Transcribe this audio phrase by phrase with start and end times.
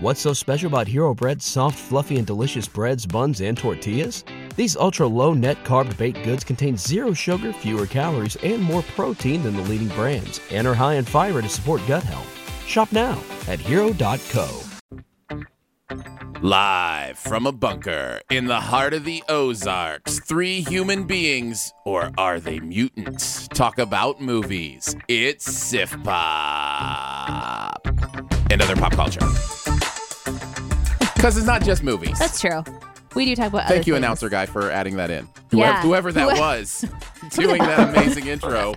[0.00, 4.22] What's so special about Hero Bread's soft, fluffy, and delicious breads, buns, and tortillas?
[4.54, 9.42] These ultra low net carb baked goods contain zero sugar, fewer calories, and more protein
[9.42, 12.32] than the leading brands, and are high in fiber to support gut health.
[12.64, 14.60] Shop now at hero.co.
[16.42, 22.38] Live from a bunker in the heart of the Ozarks, three human beings, or are
[22.38, 24.94] they mutants, talk about movies.
[25.08, 27.84] It's Sif Pop
[28.50, 29.20] and other pop culture.
[31.14, 32.18] Because it's not just movies.
[32.18, 32.62] That's true.
[33.14, 33.62] We do talk about.
[33.62, 33.96] Thank other you, things.
[33.96, 35.26] announcer guy, for adding that in.
[35.50, 35.82] Yeah.
[35.82, 36.84] Whoever, whoever that was
[37.30, 38.74] doing that amazing intro.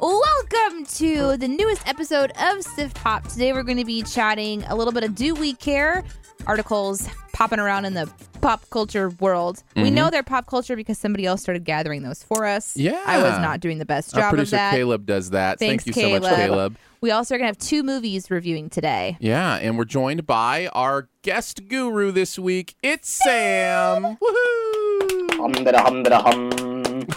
[0.00, 3.28] Welcome to the newest episode of Sif Pop.
[3.28, 6.04] Today we're going to be chatting a little bit of Do We Care
[6.46, 8.10] articles popping around in the
[8.40, 9.62] pop culture world.
[9.76, 12.72] We know they're pop culture because somebody else started gathering those for us.
[12.72, 12.80] Mm-hmm.
[12.80, 13.02] Yeah.
[13.06, 14.72] I was not doing the best Our job of producer that.
[14.72, 15.58] Caleb does that.
[15.58, 16.36] Thanks, Thank you so much, Caleb.
[16.36, 16.76] Caleb.
[17.00, 19.16] We also are going to have two movies reviewing today.
[19.20, 22.76] Yeah, and we're joined by our guest guru this week.
[22.82, 24.18] It's Sam.
[24.22, 25.36] Woohoo!
[25.36, 26.71] Hum da hum da hum.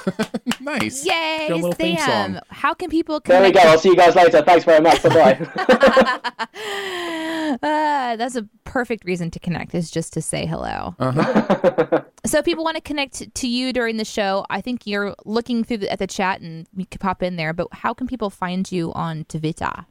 [0.62, 1.06] Nice.
[1.06, 2.34] Yay, Got theme Sam!
[2.34, 2.42] song.
[2.50, 3.42] How can people connect?
[3.42, 3.72] There we go.
[3.72, 4.42] I'll see you guys later.
[4.42, 5.04] Thanks very much.
[5.04, 6.32] Bye bye.
[7.62, 10.94] Uh, that's a perfect reason to connect is just to say hello.
[11.00, 12.02] Uh-huh.
[12.26, 15.64] So if people want to connect to you during the show, I think you're looking
[15.64, 17.54] through the, at the chat and you could pop in there.
[17.54, 19.86] But how can people find you on Twitter?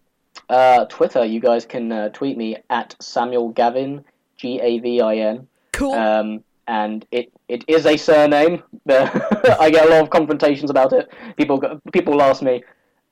[0.48, 4.04] uh, Twitter, you guys can uh, tweet me at Samuel Gavin,
[4.36, 5.46] G A V I N.
[5.72, 5.92] Cool.
[5.92, 8.62] Um, and it, it is a surname.
[8.88, 11.10] I get a lot of confrontations about it.
[11.36, 12.62] People go, people ask me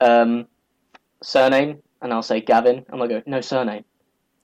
[0.00, 0.47] um,
[1.22, 3.84] surname, and I'll say Gavin, and I'll go, no surname.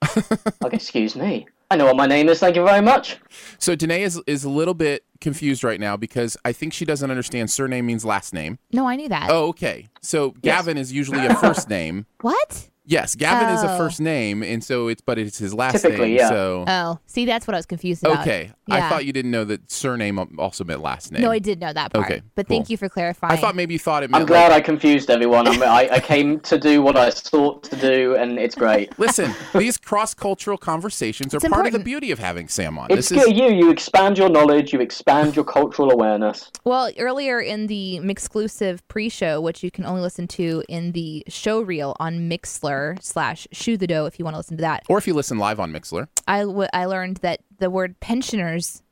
[0.60, 1.46] like, excuse me.
[1.70, 2.38] I know what my name is.
[2.40, 3.18] Thank you very much.
[3.58, 7.10] So Danae is is a little bit confused right now because I think she doesn't
[7.10, 8.58] understand surname means last name.
[8.72, 9.28] no, I knew that.
[9.30, 9.88] Oh, okay.
[10.00, 12.06] So Gavin is usually a first name.
[12.22, 12.70] What?
[12.90, 13.76] Yes, Gavin is a Oh.
[13.76, 16.16] first name, and so it's but it's his last Typically, name.
[16.16, 16.28] yeah.
[16.30, 18.22] So Oh, see, that's what I was confused about.
[18.22, 18.88] okay, I Yeah.
[18.88, 21.20] thought you didn't know that surname also meant last name.
[21.20, 22.06] No, I did know that part.
[22.06, 22.72] Okay, but thank cool.
[22.72, 23.34] you for clarifying.
[23.34, 24.22] I thought maybe you thought it meant.
[24.22, 25.46] I'm glad like, I confused everyone.
[25.46, 28.98] I'm, I, I came to do what I sought to do, and it's great.
[28.98, 31.84] Listen, these cross cultural conversations are It's part of the important.
[31.84, 32.86] beauty of having Sam on.
[32.90, 33.36] It's this is good.
[33.36, 34.72] You you expand your knowledge.
[34.72, 36.50] You expand your cultural awareness.
[36.64, 41.60] Well, earlier in the exclusive pre-show, which you can only listen to in the show
[41.60, 44.98] reel on Mixler slash Shoe the Dough, if you want to listen to that, or
[44.98, 46.08] if you listen live on Mixler.
[46.26, 48.82] I, w- I learned that the word pensioners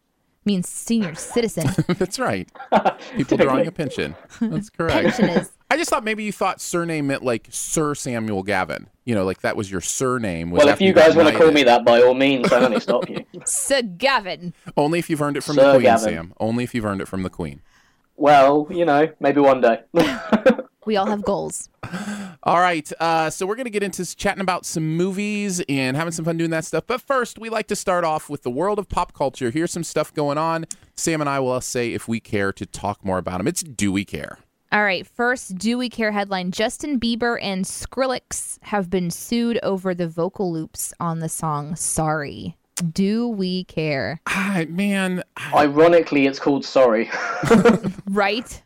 [0.44, 1.68] means senior citizen.
[1.98, 2.48] That's right.
[3.16, 4.14] People drawing a pension.
[4.40, 5.16] That's correct.
[5.16, 5.50] Pensioners.
[5.68, 8.88] I just thought maybe you thought surname meant like Sir Samuel Gavin.
[9.04, 10.52] You know, like that was your surname.
[10.52, 12.72] Was Well, if you guys want to call me that, by all means, I don't
[12.72, 13.24] let stop you.
[13.44, 14.54] Sir Gavin.
[14.76, 16.04] only if you've earned it from Sir the Queen, Gavin.
[16.14, 16.32] Sam.
[16.38, 17.60] Only if you've earned it from the Queen.
[18.16, 19.80] Well, you know, maybe one day.
[20.86, 21.68] We all have goals.
[22.42, 26.24] All right, uh, so we're gonna get into chatting about some movies and having some
[26.24, 26.84] fun doing that stuff.
[26.86, 29.50] But first, we like to start off with the world of pop culture.
[29.50, 30.66] Here's some stuff going on.
[30.94, 33.48] Sam and I will say if we care to talk more about them.
[33.48, 34.38] It's do we care?
[34.72, 36.50] All right, first, do we care headline?
[36.50, 42.56] Justin Bieber and Skrillex have been sued over the vocal loops on the song Sorry.
[42.92, 44.20] Do we care?
[44.26, 45.22] Ah, man,
[45.54, 47.10] Ironically, it's called Sorry.
[48.10, 48.62] Right?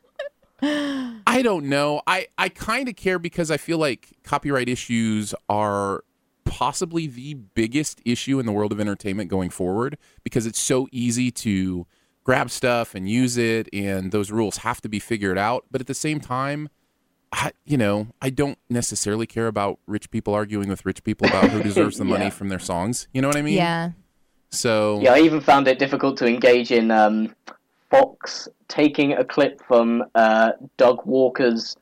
[0.62, 2.03] I don't know.
[2.06, 6.04] I, I kind of care because I feel like copyright issues are
[6.44, 11.31] possibly the biggest issue in the world of entertainment going forward because it's so easy
[11.31, 11.87] to
[12.25, 15.65] grab stuff and use it, and those rules have to be figured out.
[15.70, 16.69] But at the same time,
[17.32, 21.50] I, you know, I don't necessarily care about rich people arguing with rich people about
[21.50, 23.09] who deserves the money from their songs.
[23.12, 23.56] You know what I mean?
[23.56, 23.93] Yeah.
[24.50, 27.34] So yeah, I even found it difficult to engage in um,
[27.91, 31.77] Fox taking a clip from uh, Doug Walker's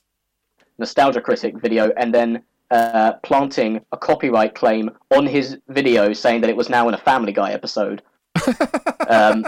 [0.79, 6.51] Nostalgia Critic video and then uh, planting a copyright claim on his video saying that
[6.51, 8.03] it was now in a Family Guy episode.
[9.09, 9.45] um,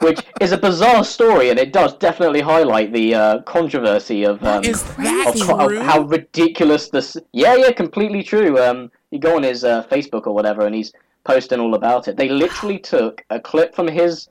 [0.00, 4.62] which is a bizarre story, and it does definitely highlight the uh, controversy of um,
[4.64, 7.16] is that of, of how ridiculous this.
[7.32, 8.62] Yeah, yeah, completely true.
[8.62, 10.92] Um, you go on his uh, Facebook or whatever, and he's
[11.24, 12.16] posting all about it.
[12.16, 14.28] They literally took a clip from his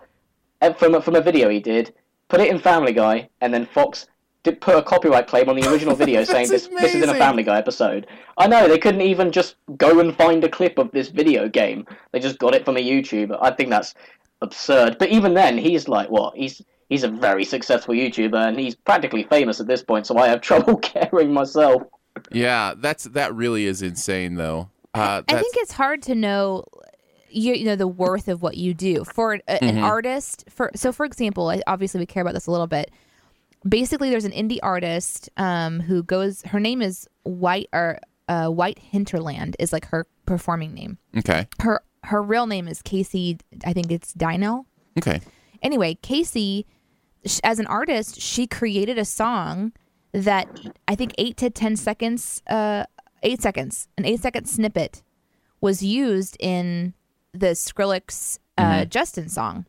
[0.71, 1.93] from a- from a video he did,
[2.29, 4.07] put it in Family Guy, and then Fox
[4.43, 7.09] did put a copyright claim on the original video saying this That's this is in
[7.09, 7.15] a.
[7.15, 8.07] Family Guy episode.
[8.37, 11.85] I know they couldn't even just go and find a clip of this video game.
[12.11, 13.37] They just got it from a YouTuber.
[13.41, 13.93] I think that's
[14.41, 14.97] absurd.
[14.99, 16.35] But even then, he's like what?
[16.35, 20.07] He's he's a very successful YouTuber, and he's practically famous at this point.
[20.07, 21.83] So I have trouble caring myself.
[22.31, 24.69] yeah, that's that really is insane though.
[24.93, 26.65] Uh, I think it's hard to know
[27.35, 29.81] you, you know the worth of what you do for an Mhm.
[29.83, 32.91] artist for so for example obviously we care about this a little bit
[33.67, 37.99] basically there's an indie artist um, who goes her name is white or
[38.29, 40.97] uh, White Hinterland is like her performing name.
[41.17, 41.45] Okay.
[41.61, 43.37] Her her real name is Casey.
[43.65, 44.65] I think it's Dino.
[44.97, 45.19] Okay.
[45.61, 46.65] Anyway, Casey,
[47.25, 49.73] sh- as an artist, she created a song
[50.13, 50.47] that
[50.87, 52.85] I think eight to ten seconds, uh,
[53.23, 55.01] eight seconds, an eight second snippet
[55.59, 56.93] was used in
[57.33, 58.89] the Skrillex uh, mm-hmm.
[58.89, 59.65] Justin song.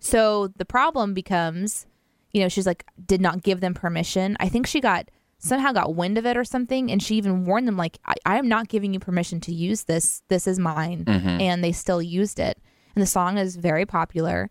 [0.00, 1.86] So the problem becomes,
[2.32, 4.36] you know, she's like, did not give them permission.
[4.40, 7.68] I think she got somehow got wind of it or something, and she even warned
[7.68, 10.22] them, like, I, I am not giving you permission to use this.
[10.28, 11.40] This is mine, mm-hmm.
[11.40, 12.58] and they still used it.
[12.94, 14.50] And the song is very popular.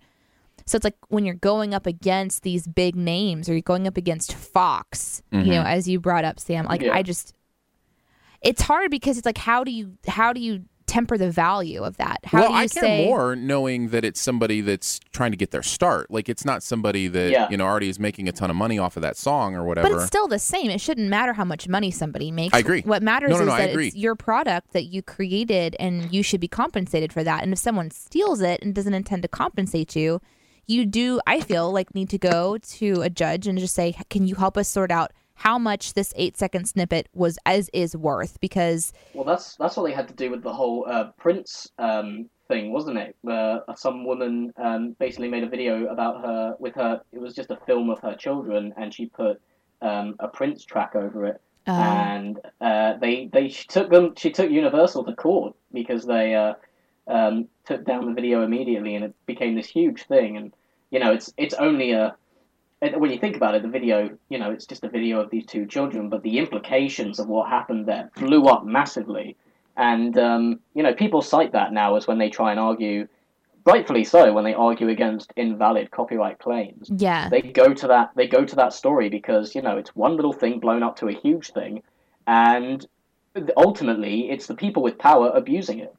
[0.66, 3.98] So it's like when you're going up against these big names, or you're going up
[3.98, 5.68] against Fox, you know, mm-hmm.
[5.68, 6.66] as you brought up, Sam.
[6.66, 6.94] Like Yeah.
[6.94, 7.34] I just,
[8.42, 11.98] it's hard because it's like, how do you how do you temper the value of
[11.98, 12.20] that?
[12.24, 13.06] How well, do you I care say?
[13.06, 16.10] more knowing that it's somebody that's trying to get their start.
[16.10, 17.48] Like it's not somebody that Yeah.
[17.50, 19.90] you know already is making a ton of money off of that song or whatever.
[19.90, 20.70] But it's still the same.
[20.72, 22.54] It shouldn't matter how much money somebody makes.
[22.56, 22.82] I agree.
[22.82, 26.12] What matters No, no, is no, I that it's your product that you created and
[26.14, 27.44] you should be compensated for that.
[27.44, 30.22] And if someone steals it and doesn't intend to compensate you,
[30.66, 34.28] you do, I feel like, need to go to a judge and just say, can
[34.28, 38.40] you help us sort out how much this eight second snippet was as is worth?
[38.40, 42.30] Because Well, that's that's what they had to do with the whole uh, Prince um,
[42.48, 43.16] thing, wasn't it?
[43.22, 47.02] Where some woman um, basically made a video about her with her.
[47.12, 49.40] It was just a film of her children, and she put
[49.82, 51.42] um, a Prince track over it.
[51.68, 54.16] uh, and uh, they they took them.
[54.16, 56.54] She took Universal to court because they uh,
[57.08, 60.38] um, took down the video immediately, and it became this huge thing.
[60.38, 60.54] And
[60.92, 62.16] you know, it's it's only a
[62.82, 65.30] and when you think about it, the video, you know, it's just a video of
[65.32, 69.36] these two children, but the implications of what happened there blew up massively.
[69.76, 73.08] And, um, you know, people cite that now as when they try and argue,
[73.66, 76.92] rightfully so, when they argue against invalid copyright claims.
[76.96, 77.30] yeah.
[77.30, 80.34] They go to that, they go to that story because, you know, it's one little
[80.34, 81.82] thing blown up to a huge thing.
[82.28, 82.86] And
[83.56, 85.96] ultimately, it's the people with power abusing it.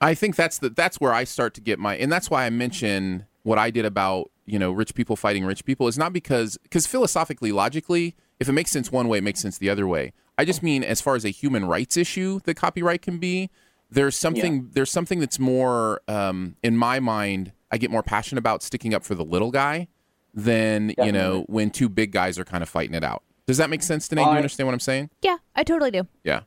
[0.00, 2.50] I think that's the that's where I start to get my and that's why I
[2.50, 6.58] mention what I did about you know rich people fighting rich people is not because
[6.62, 10.12] because philosophically logically if it makes sense one way it makes sense the other way.
[10.36, 13.50] I just mean as far as a human rights issue that copyright can be
[13.90, 18.62] there's something there's something that's more um, in my mind I get more passionate about
[18.62, 19.88] sticking up for the little guy
[20.34, 23.22] than you know when two big guys are kind of fighting it out.
[23.46, 24.24] Does that make sense Danae?
[24.24, 25.10] do you understand what I'm saying?
[25.22, 26.06] Yeah, I totally do.
[26.22, 26.42] yeah.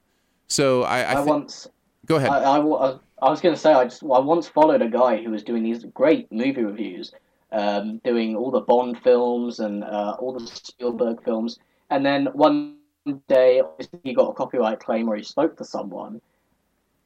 [0.47, 1.67] So I, I, I think once
[2.05, 2.29] go ahead.
[2.29, 5.21] I, I, wa- I was going to say I just I once followed a guy
[5.21, 7.13] who was doing these great movie reviews,
[7.51, 11.59] um, doing all the Bond films and uh, all the Spielberg films,
[11.89, 12.77] and then one
[13.27, 13.61] day
[14.03, 16.21] he got a copyright claim or he spoke to someone,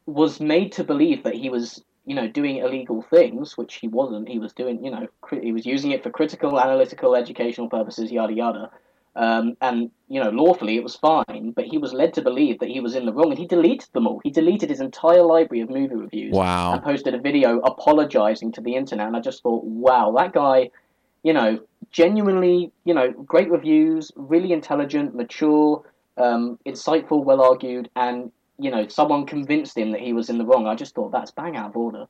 [0.05, 4.29] was made to believe that he was you know doing illegal things, which he wasn't.
[4.29, 8.11] He was doing you know cri- he was using it for critical, analytical, educational purposes,
[8.11, 8.71] yada yada.
[9.15, 12.69] Um, and you know, lawfully it was fine, but he was led to believe that
[12.69, 14.19] he was in the wrong, and he deleted them all.
[14.23, 18.61] He deleted his entire library of movie reviews wow and posted a video apologizing to
[18.61, 19.07] the internet.
[19.07, 20.69] And I just thought, wow, that guy,
[21.23, 21.59] you know,
[21.91, 25.81] genuinely, you know, great reviews, really intelligent, mature,
[26.17, 30.45] um, insightful, well argued, and you know, someone convinced him that he was in the
[30.45, 30.67] wrong.
[30.67, 32.05] I just thought that's bang out of order.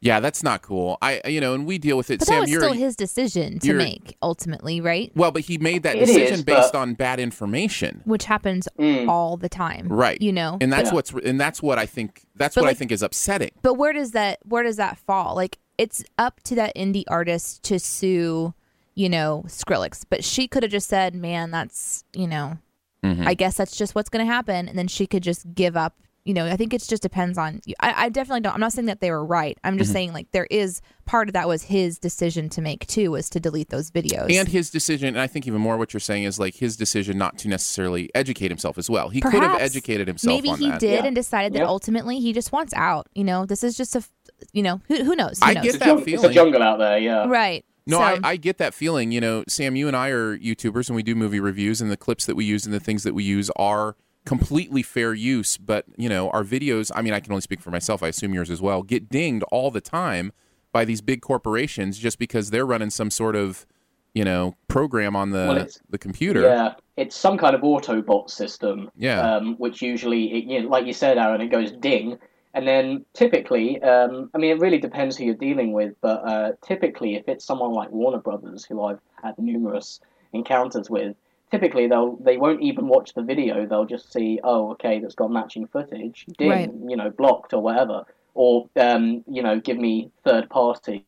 [0.00, 0.96] Yeah, that's not cool.
[1.02, 2.20] I, you know, and we deal with it.
[2.20, 5.10] But Sam, that was you're still his decision to make ultimately, right?
[5.16, 8.68] well, but he made that It decision is, based but- on bad information, Which happens
[8.78, 9.08] Mm.
[9.08, 10.20] all the time, right?
[10.22, 10.94] You know, and that's Yeah.
[10.94, 12.22] what's and that's what I think.
[12.36, 13.50] That's But what like- I think is upsetting.
[13.62, 15.34] But where does that where does that fall?
[15.34, 18.54] Like it's up to that indie artist to sue,
[18.94, 20.04] you know, Skrillex.
[20.08, 22.58] But she could have just said, "Man, that's you know,
[23.04, 23.26] Mhm.
[23.26, 25.94] I guess that's just what's going to happen," and then she could just give up.
[26.28, 27.62] You know, I think it just depends on.
[27.80, 28.52] I, I definitely don't.
[28.52, 29.56] I'm not saying that they were right.
[29.64, 29.78] I'm Mm-hmm.
[29.78, 33.30] just saying like there is part of that was his decision to make too, was
[33.30, 34.30] to delete those videos.
[34.30, 37.16] And his decision, and I think even more what you're saying is like his decision
[37.16, 39.08] not to necessarily educate himself as well.
[39.08, 40.80] He could have educated himself Maybe on he that.
[40.80, 41.06] did Yeah.
[41.06, 41.66] and decided that Yeah.
[41.66, 43.08] ultimately he just wants out.
[43.14, 44.04] You know, this is just a.
[44.52, 45.38] you know, who, who knows?
[45.38, 45.64] Who I knows?
[45.64, 47.26] get that jung- it's a jungle out there, yeah.
[47.26, 47.64] Right.
[47.86, 49.12] No, So- I, I get that feeling.
[49.12, 51.96] You know, Sam, you and I are YouTubers and we do movie reviews, and the
[51.96, 53.96] clips that we use and the things that we use are
[54.28, 55.56] completely fair use.
[55.56, 58.34] But, you know, our videos, I mean, I can only speak for myself, I assume
[58.34, 60.32] yours as well, get dinged all the time
[60.70, 63.66] by these big corporations just because they're running some sort of,
[64.12, 66.42] you know, program on the, Well, the computer.
[66.42, 68.90] Yeah, it's some kind of Autobot system.
[68.96, 69.20] Yeah.
[69.20, 72.18] Um, which usually, it, you know, like you said, Aaron, it goes ding,
[72.52, 76.52] and then typically, um, I mean, it really depends who you're dealing with, but uh,
[76.62, 80.00] typically, if it's someone like Warner Brothers, who I've had numerous
[80.34, 81.16] encounters with,
[81.50, 83.66] typically they'll they won't even watch the video.
[83.66, 86.70] They'll just see, oh, okay, that's got matching footage, ding, Right.
[86.86, 91.04] you know, blocked or whatever, or um, you know, give me third party,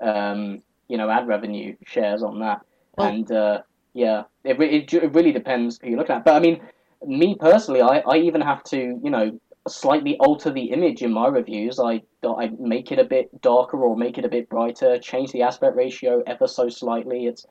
[0.00, 2.60] um, you know, ad revenue shares on that,
[2.96, 3.62] Well- and uh,
[3.94, 6.24] yeah, it, it, it really depends who you look at.
[6.24, 6.60] But I mean,
[7.06, 9.38] me personally, I, I even have to, you know,
[9.68, 11.80] slightly alter the image in my reviews.
[11.80, 15.42] I I make it a bit darker or make it a bit brighter, change the
[15.42, 17.26] aspect ratio ever so slightly.
[17.26, 17.46] It's,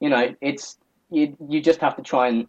[0.00, 0.78] you know, it's
[1.10, 2.46] you you just have to try and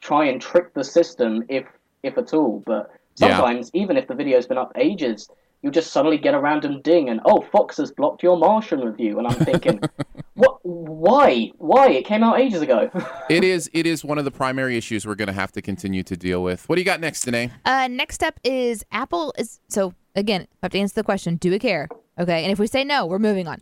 [0.00, 1.66] try and trick the system if
[2.02, 2.62] if at all.
[2.64, 3.36] But Yeah.
[3.36, 5.28] sometimes, even if the video's been up ages,
[5.62, 9.18] you'll just suddenly get a random ding and oh, Fox has blocked your Martian review,
[9.18, 9.80] and I'm thinking,
[10.34, 10.58] what?
[10.62, 11.50] Why?
[11.58, 11.90] Why?
[11.90, 12.90] It came out ages ago.
[13.30, 16.02] It is it is one of the primary issues we're going to have to continue
[16.04, 16.66] to deal with.
[16.68, 17.50] What do you got next, Danae?
[17.64, 20.42] Uh, next up is Apple is so again.
[20.62, 21.88] I have to answer the question: Do we care?
[22.18, 23.60] Okay, and if we say no, we're moving on.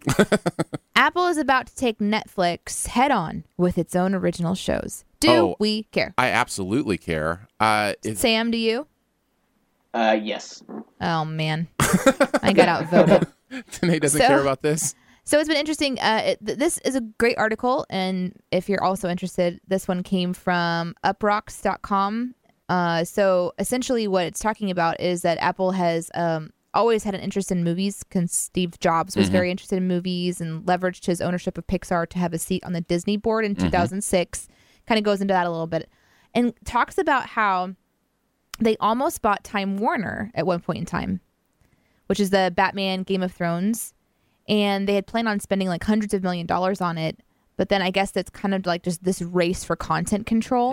[0.97, 5.05] Apple is about to take Netflix head on with its own original shows.
[5.21, 5.57] Do Oh.
[5.59, 6.15] we care?
[6.17, 7.49] I absolutely care.
[7.61, 8.87] Uh, it, Sam, do you?
[9.93, 10.63] uh, yes.
[11.01, 11.69] Oh man,
[12.43, 13.29] I got outvoted.
[13.81, 14.95] Danae doesn't So- care about this.
[15.25, 15.99] So it's been interesting.
[15.99, 20.05] Uh, it, th- this is a great article, and if you're also interested, this one
[20.05, 22.35] came from uproxx.com.
[22.69, 27.21] Uh, so essentially, what it's talking about is that Apple has um, always had an
[27.23, 28.05] interest in movies.
[28.05, 32.19] Because Steve Jobs was very interested in movies and leveraged his ownership of Pixar to
[32.21, 34.49] have a seat on the Disney board in 2006.
[34.87, 35.89] Kind of goes into that a little bit,
[36.35, 37.75] and talks about how
[38.61, 41.21] they almost bought Time Warner at one point in time,
[42.07, 43.93] which is the Batman Game of Thrones
[44.49, 47.19] and they had planned on spending like hundreds of million dollars on it
[47.57, 50.73] but then i guess that's kind of like just this race for content control.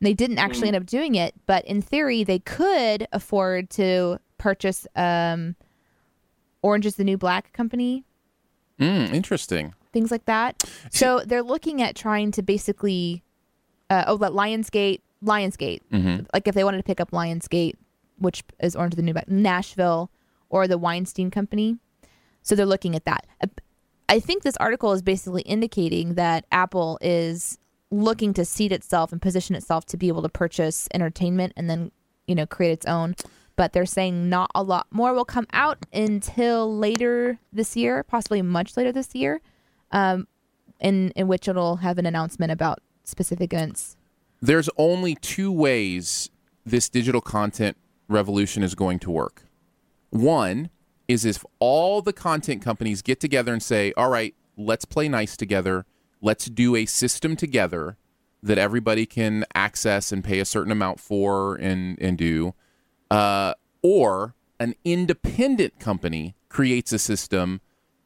[0.00, 4.18] And they didn't actually end up doing it but in theory they could afford to
[4.36, 5.56] purchase um
[6.62, 8.04] orange is the new black company.
[8.80, 9.74] Mm, interesting.
[9.92, 10.62] things like that.
[10.92, 13.24] So they're looking at trying to basically
[13.90, 15.80] uh, oh that lionsgate lionsgate.
[16.34, 17.74] Like if they wanted to pick up lionsgate
[18.18, 20.10] which is orange is the new black nashville
[20.50, 21.78] or the weinstein company
[22.48, 23.26] so they're looking at that.
[23.42, 23.48] Uh,
[24.08, 27.58] I think this article is basically indicating that Apple is
[27.90, 31.92] looking to seat itself and position itself to be able to purchase entertainment and then,
[32.26, 33.16] you know, create its own.
[33.54, 38.40] But they're saying not a lot more will come out until later this year, possibly
[38.40, 39.42] much later this year,
[39.90, 40.26] um,
[40.80, 43.96] in in which it'll have an announcement about specific events.
[44.40, 46.30] There's only two ways
[46.64, 47.76] this digital content
[48.08, 49.42] revolution is going to work.
[50.10, 50.70] One
[51.06, 55.36] is if all the content companies get together and say, all right, let's play nice
[55.36, 55.86] together.
[56.20, 57.96] Let's do a system together
[58.42, 62.54] that everybody can access and pay a certain amount for and, and do.
[63.10, 67.60] Uh, or an independent company creates a system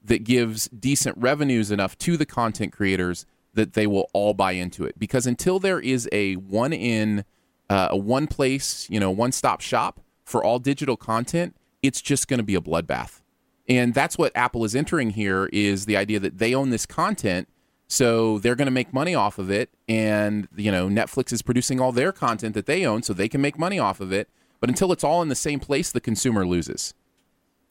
[0.05, 4.85] that gives decent revenues enough to the content creators that they will all buy into
[4.85, 4.99] it.
[4.99, 7.25] Because until there is a one in,
[7.69, 12.29] uh, a one place, you know, one stop shop for all digital content, it's just
[12.29, 13.21] going to be a bloodbath.
[13.69, 17.49] And that's what Apple is entering here is the idea that they own this content,
[17.87, 19.71] so they're going to make money off of it.
[19.89, 23.41] And you know, Netflix is producing all their content that they own, so they can
[23.41, 24.29] make money off of it.
[24.61, 26.95] But until it's all in the same place, the consumer loses.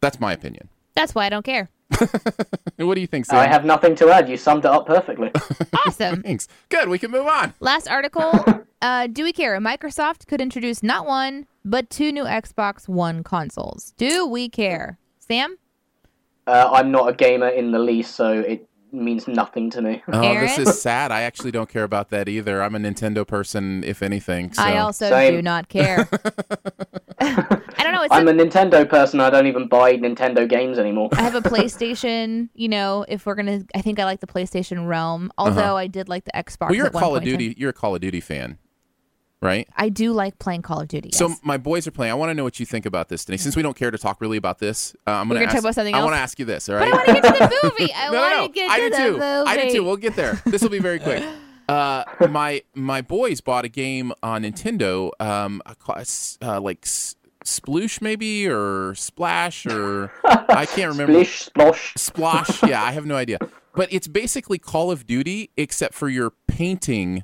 [0.01, 0.69] That's my opinion.
[0.95, 1.69] That's why I don't care.
[2.77, 3.37] What do you think, Sam?
[3.37, 4.27] I have nothing to add.
[4.27, 5.31] You summed it up perfectly.
[5.85, 6.23] Awesome.
[6.23, 6.47] Thanks.
[6.69, 6.89] Good.
[6.89, 7.53] We can move on.
[7.59, 8.31] Last article.
[8.81, 9.57] Uh, do we care?
[9.59, 13.93] Microsoft could introduce not one, but two new Xbox One consoles.
[13.97, 14.97] Do we care?
[15.19, 15.57] Sam?
[16.47, 20.03] Uh, I'm not a gamer in the least, so it means nothing to me.
[20.11, 21.11] Oh, this is sad.
[21.11, 22.61] I actually don't care about that either.
[22.63, 24.51] I'm a Nintendo person, if anything.
[24.53, 24.63] So.
[24.63, 25.35] I also Same.
[25.35, 26.09] do not care.
[27.21, 28.01] I don't know.
[28.01, 29.19] It's I'm a- a Nintendo person.
[29.19, 31.09] I don't even buy Nintendo games anymore.
[31.13, 32.49] I have a PlayStation.
[32.55, 35.31] You know, if we're gonna, I think I like the PlayStation Realm.
[35.37, 36.61] Although I did like the Xbox.
[36.63, 36.65] Uh-huh.
[36.69, 37.49] well, you're a one Call of point in Duty.
[37.53, 37.55] time.
[37.59, 38.57] You're a Call of Duty fan,
[39.41, 39.67] right?
[39.75, 41.11] I do like playing Call of Duty.
[41.13, 42.11] So my boys are playing.
[42.11, 43.41] I want to know what you think about this, Denise.
[43.41, 45.61] Since we don't care to talk really about this, uh, I'm We're going gonna talk
[45.61, 46.69] about something I want to ask you this.
[46.69, 46.87] All but.
[46.87, 47.93] I want to get to the movie.
[47.93, 49.11] I no, want no, to get I to do the too.
[49.13, 49.21] movie.
[49.23, 49.83] I do too.
[49.83, 50.41] We'll get there.
[50.45, 51.23] This will be very quick.
[51.69, 55.95] Uh, my my boys bought a game on Nintendo, um, I call
[56.41, 61.23] uh, like S- Sploosh maybe or Splash or I can't remember.
[61.23, 62.45] Splish, splosh.
[62.51, 62.67] Splosh.
[62.67, 63.37] Yeah, I have no idea.
[63.73, 67.23] But it's basically Call of Duty, except for you're painting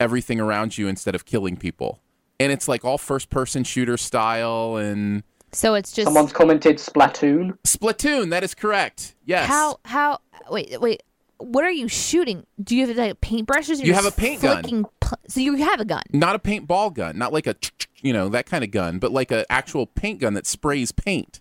[0.00, 2.00] everything around you instead of killing people.
[2.40, 7.56] And it's like all first person shooter style and So it's just Someone's commented Splatoon.
[7.64, 8.30] Splatoon.
[8.30, 9.14] That is correct.
[9.24, 9.46] Yes.
[9.46, 10.18] how how
[10.50, 11.02] wait wait.
[11.38, 12.44] What are you shooting?
[12.62, 13.82] Do you have like paintbrushes?
[13.82, 14.62] You have a paint gun.
[15.00, 16.02] pl- so you have a gun.
[16.12, 17.54] Not a paintball gun, not like a,
[18.02, 21.40] you know, that kind of gun, but like an actual paint gun that sprays paint.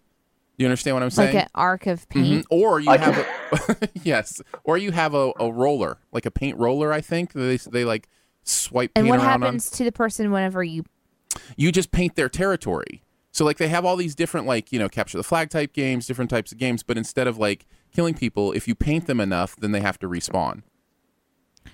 [0.58, 1.36] Do you understand what I'm saying?
[1.36, 2.10] like an arc of Mhm.
[2.10, 2.46] paint.
[2.50, 6.58] Or you I have a yes, or you have a, a roller, like a paint
[6.58, 6.94] roller.
[6.94, 8.08] I think they they like
[8.50, 10.84] swipe And what around happens to the person whenever you?
[11.56, 13.03] You just paint their territory.
[13.32, 16.08] So like they have all these different like you know capture the flag type games,
[16.08, 19.56] different types of games, but instead of like killing people, if you paint them enough,
[19.56, 20.63] then they have to respawn.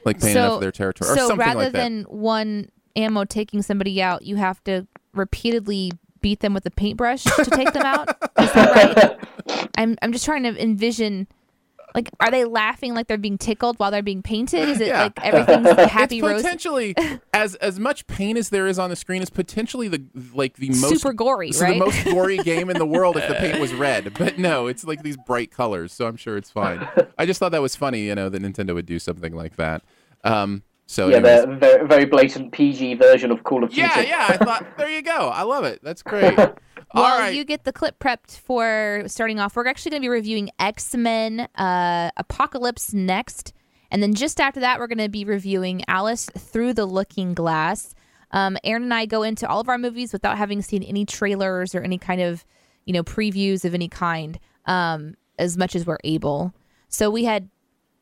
[0.04, 1.80] Like paint enough of their territory or so something rather like that.
[1.80, 5.92] than one ammo taking somebody out, you have to repeatedly
[6.22, 8.10] beat them with a paintbrush to take them out.
[8.40, 9.70] Is that right?
[9.78, 11.28] I'm I'm just trying to envision.
[11.96, 14.68] Like, are they laughing like they're being tickled while they're being painted?
[14.70, 15.04] Is it Yeah.
[15.04, 16.42] like everything's happy it's rose?
[16.44, 16.94] potentially
[17.34, 20.68] as as much pain as there is on the screen is potentially the like the
[20.70, 21.74] most Super gory, right?
[21.74, 24.14] the most gory game in the world if the paint was red.
[24.14, 26.88] But no, it's like these bright colors, so I'm sure it's fine.
[27.18, 29.82] I just thought that was funny, you know, that Nintendo would do something like that.
[30.26, 31.46] Um, so Yeah, anyways.
[31.46, 33.82] the very, very blatant PG version of Call of Duty.
[33.82, 34.26] yeah, yeah.
[34.30, 35.30] I thought there you go.
[35.30, 35.80] I love it.
[35.82, 36.38] That's great.
[36.94, 37.36] Right.
[37.36, 39.56] you get the clip prepped for starting off.
[39.56, 43.54] We're actually going to be reviewing X Men uh, Apocalypse next.
[43.92, 47.94] And then just after that, we're going to be reviewing Alice Through the Looking Glass.
[48.32, 51.74] Um, Aaron and I go into all of our movies without having seen any trailers
[51.74, 52.44] or any kind of,
[52.86, 56.54] you know, previews of any kind, um, as much as we're able.
[56.90, 57.50] So we had,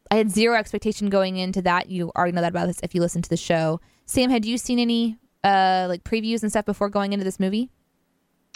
[0.10, 1.90] I had zero expectation going into that.
[1.90, 3.80] You already know that about this if you listen to the show.
[4.06, 7.70] Sam, had you seen any uh, like previews and stuff before going into this movie?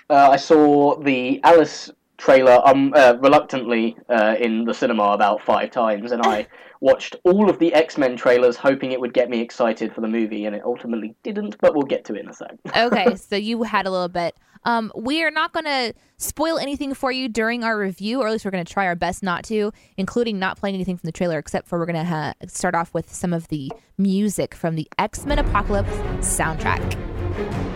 [0.09, 5.71] Uh, I saw the Alice trailer um, uh, reluctantly uh, in the cinema about five
[5.71, 6.47] times, and I
[6.81, 10.07] watched all of the X Men trailers, hoping it would get me excited for the
[10.07, 11.57] movie, and it ultimately didn't.
[11.59, 12.55] But we'll get to it in a sec.
[12.75, 14.35] okay, so you had a little bit.
[14.63, 18.31] Um, we are not going to spoil anything for you during our review, or at
[18.33, 21.11] least we're going to try our best not to, including not playing anything from the
[21.11, 24.75] trailer, except for we're going to ha- start off with some of the music from
[24.75, 25.91] the X Men Apocalypse
[26.25, 27.66] soundtrack.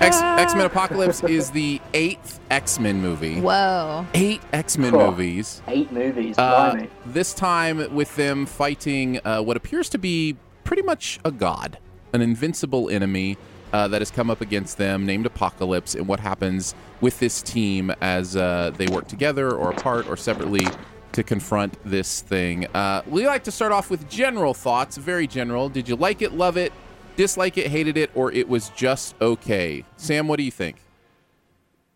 [0.00, 3.40] X X Men Apocalypse is the eighth X Men movie.
[3.40, 4.04] Whoa.
[4.14, 5.10] Eight X Men Cool.
[5.12, 5.62] movies.
[5.68, 11.20] Eight movies, Uh, this time with them fighting uh, what appears to be pretty much
[11.24, 11.78] a god,
[12.12, 13.36] an invincible enemy
[13.72, 17.92] uh, that has come up against them, named Apocalypse, and what happens with this team
[18.00, 20.66] as uh, they work together or apart or separately
[21.12, 22.66] to confront this thing.
[22.74, 25.68] Uh, we like to start off with general thoughts, very general.
[25.68, 26.72] Did you like it, love it,
[27.16, 29.84] dislike it, hated it, or it was just okay?
[29.96, 30.76] Sam, what do you think?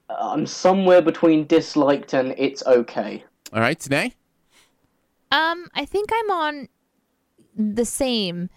[0.09, 3.25] I'm somewhere between disliked and it's okay.
[3.53, 4.15] All right, today.
[5.33, 6.69] Um, I think I'm on
[7.57, 8.51] the same.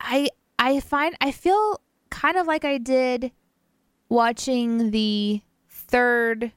[0.00, 3.32] I I find I feel kind of like I did
[4.08, 6.52] watching the third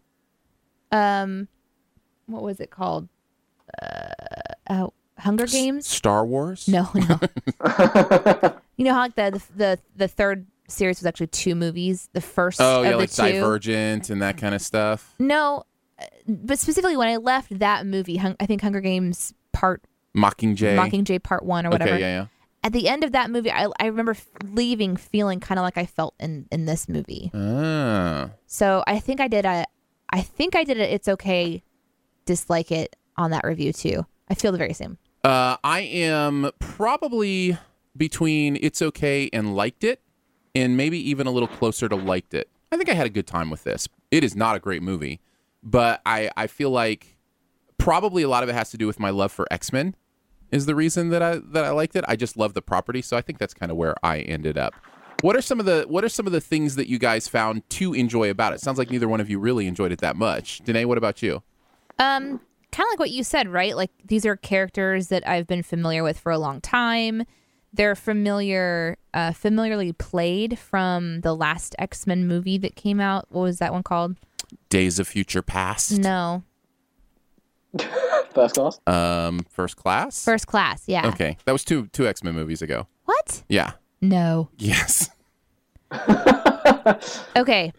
[0.92, 1.48] um
[2.28, 3.08] what was it called?
[3.82, 4.10] Uh,
[4.70, 4.88] uh
[5.19, 5.88] Hunger Games?
[5.88, 6.67] Star Wars?
[6.67, 7.19] No, no.
[8.77, 12.10] you know how like the the the third series was actually two movies.
[12.13, 13.23] The first Oh, of yeah, the like two.
[13.23, 15.13] Divergent and that kind of stuff.
[15.19, 15.63] No,
[15.99, 19.84] uh, but specifically when I left that movie, Hung- I think Hunger Games Part
[20.15, 20.75] Mockingjay.
[20.77, 21.91] Mockingjay Part One or whatever.
[21.93, 22.25] Okay, yeah, yeah.
[22.63, 25.86] At the end of that movie, I I remember leaving feeling kind of like I
[25.86, 27.32] felt in in this movie.
[27.34, 28.32] Ah.
[28.45, 29.65] So I think I did a,
[30.12, 31.63] I think I did a It's okay,
[32.25, 34.06] dislike it on that review too.
[34.30, 34.97] I feel the very same.
[35.23, 37.58] Uh, I am probably
[37.95, 40.01] between it's okay and liked it,
[40.56, 42.49] and maybe even a little closer to liked it.
[42.71, 43.88] I think I had a good time with this.
[44.12, 45.19] It is not a great movie,
[45.63, 47.17] but I, I feel like
[47.77, 49.95] probably a lot of it has to do with my love for X Men
[50.51, 52.06] is the reason that I that I liked it.
[52.08, 54.73] I just love the property, so I think that's kind of where I ended up.
[55.21, 57.67] What are some of the What are some of the things that you guys found
[57.71, 58.62] to enjoy about it?
[58.62, 60.60] Sounds like neither one of you really enjoyed it that much.
[60.63, 61.41] Danae, what about you?
[61.99, 62.39] Um,
[62.78, 63.76] kind of like what you said, right?
[63.76, 67.24] Like these are characters that I've been familiar with for a long time.
[67.74, 73.26] They're familiar, uh, familiarly played from the last X Men movie that came out.
[73.30, 74.16] What was that one called?
[74.70, 76.44] Days of Future Past, No,
[78.34, 78.80] First class.
[78.88, 80.24] um, First Class.
[80.24, 80.84] First Class.
[80.88, 81.08] Yeah.
[81.08, 82.88] Okay, that was two two X Men movies ago.
[83.06, 83.44] What?
[83.50, 83.72] Yeah.
[84.02, 84.50] No.
[84.58, 85.10] Yes.
[87.36, 87.74] Okay.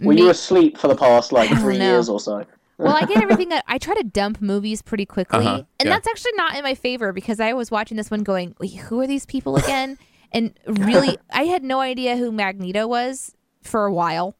[0.00, 2.44] Were Me- you asleep for the past like three years or so?
[2.78, 5.92] Well, I get everything that I try to dump movies pretty quickly, Uh-huh, and yeah.
[5.92, 9.00] that's actually not in my favor because I was watching this one going, Wait, "Who
[9.00, 9.98] are these people again?"
[10.32, 14.36] and really, I had no idea who Magneto was for a while.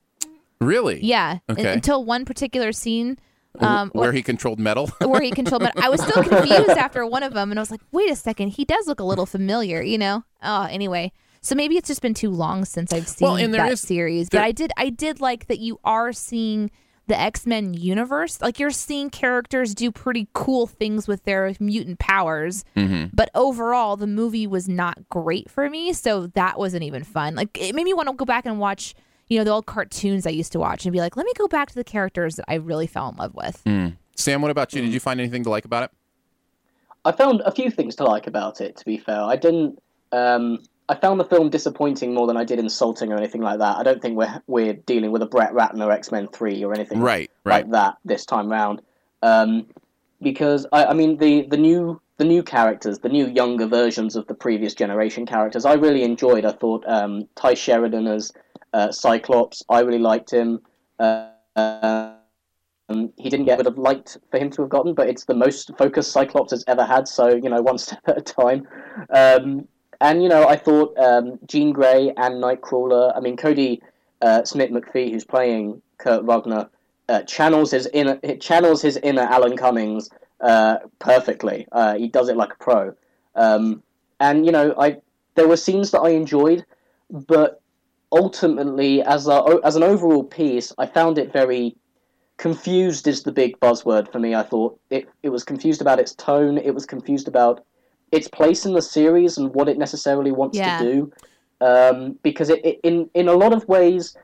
[0.61, 1.01] Really?
[1.05, 1.73] Yeah, Okay.
[1.73, 3.19] until one particular scene.
[3.61, 4.87] Um, Where he controlled metal.
[5.01, 5.83] where he controlled metal.
[5.83, 8.51] I was still confused after one of them and I was like, wait a second,
[8.51, 10.23] he does look a little familiar, you know?
[10.43, 11.11] Oh, anyway.
[11.41, 14.29] So maybe it's just been too long since I've seen Well, and that is- series.
[14.29, 16.71] there- but I did I did like that you are seeing
[17.09, 18.41] the X-Men universe.
[18.41, 22.65] Like you're seeing characters do pretty cool things with their mutant powers.
[22.77, 23.07] Mm-hmm.
[23.13, 27.35] But overall the movie was not great for me, so that wasn't even fun.
[27.35, 28.95] Like it made me want to go back and watch
[29.29, 31.49] you know the old cartoons I used to watch and be like, let me go
[31.49, 33.63] back to the characters that I really fell in love with.
[34.17, 34.81] Sam, what about you?
[34.81, 35.91] Did you find anything to like about it?
[37.05, 38.77] I found a few things to like about it.
[38.77, 39.79] To be fair, I didn't.
[40.13, 43.77] Um, I found the film disappointing more than I did insulting or anything like that.
[43.77, 47.01] I don't think we're we're dealing with a Brett Ratner X Men Three or anything
[47.01, 47.65] Right, right.
[47.65, 48.81] like that this time round.
[49.23, 49.67] Um,
[50.23, 54.27] because I, I mean the the new the new characters, the new younger versions of
[54.27, 56.45] the previous generation characters, I really enjoyed.
[56.45, 58.33] I thought um, Tye Sheridan as
[58.73, 60.61] uh, Cyclops, I really liked him.
[60.99, 65.27] Uh, um, he didn't get would have liked for him to have gotten, but it's
[65.27, 67.07] the most focused Cyclops has ever had.
[67.07, 68.67] So you know, one step at a time.
[69.11, 69.69] Um,
[70.01, 73.17] and you know, I thought um, Jean Grey and Nightcrawler.
[73.17, 73.81] I mean, Kodi
[74.23, 76.69] uh, Smith McPhee, who's playing Kurt Wagner,
[77.09, 81.67] uh, channels his inner it channels his inner Alan Cummings uh, perfectly.
[81.73, 82.95] Uh, he does it like a pro.
[83.35, 83.83] Um,
[84.21, 84.99] and you know, I
[85.35, 86.65] there were scenes that I enjoyed,
[87.11, 87.61] but
[88.13, 91.77] ultimately, as a as an overall piece, I found it very
[92.37, 93.07] confused.
[93.09, 94.35] Is the big buzzword for me?
[94.35, 96.59] I thought it it was confused about its tone.
[96.59, 97.65] It was confused about
[98.13, 100.79] its place in the series and what it necessarily wants Yeah.
[100.79, 101.13] to do.
[101.61, 104.17] Um, because it, it in in a lot of ways,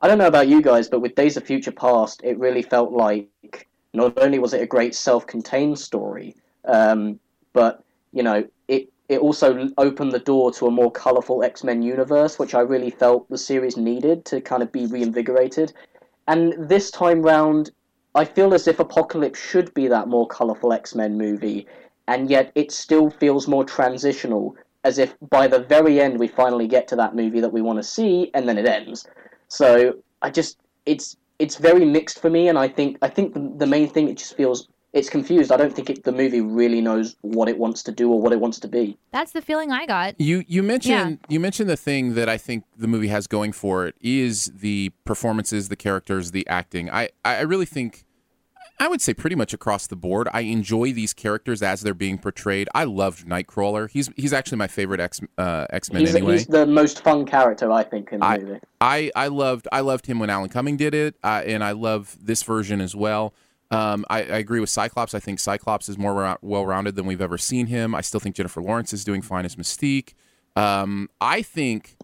[0.00, 2.92] I don't know about you guys, but with Days of Future Past, it really felt
[2.92, 7.20] like not only was it a great self-contained story, um,
[7.52, 12.38] but you know it it also opened the door to a more colorful X-Men universe,
[12.38, 15.72] which I really felt the series needed to kind of be reinvigorated.
[16.28, 17.72] And this time round,
[18.14, 21.66] I feel as if Apocalypse should be that more colorful X-Men movie,
[22.08, 26.66] and yet it still feels more transitional, as if by the very end we finally
[26.66, 29.06] get to that movie that we want to see, and then it ends.
[29.48, 33.52] So I just it's it's very mixed for me, and I think I think the,
[33.56, 35.52] the main thing it just feels it's confused.
[35.52, 38.32] I don't think it, the movie really knows what it wants to do or what
[38.32, 38.98] it wants to be.
[39.12, 40.20] That's the feeling I got.
[40.20, 43.86] You you mentioned you mentioned the thing that I think the movie has going for
[43.86, 46.90] it is the performances, the characters, the acting.
[46.90, 48.04] I I really think
[48.80, 50.26] I would say pretty much across the board.
[50.32, 52.66] I enjoy these characters as they're being portrayed.
[52.74, 53.90] I loved Nightcrawler.
[53.90, 56.32] He's he's actually my favorite X uh, X Men He's, anyway.
[56.38, 58.60] he's the most fun character I think in the I- movie.
[58.80, 62.16] I, I loved I loved him when Alan Cumming did it, uh, and I love
[62.20, 63.34] this version as well.
[63.70, 65.12] Um, I, I agree with Cyclops.
[65.14, 67.94] I think Cyclops is more ra- well rounded than we've ever seen him.
[67.94, 70.14] I still think Jennifer Lawrence is doing fine as Mystique.
[70.56, 71.96] Um, I think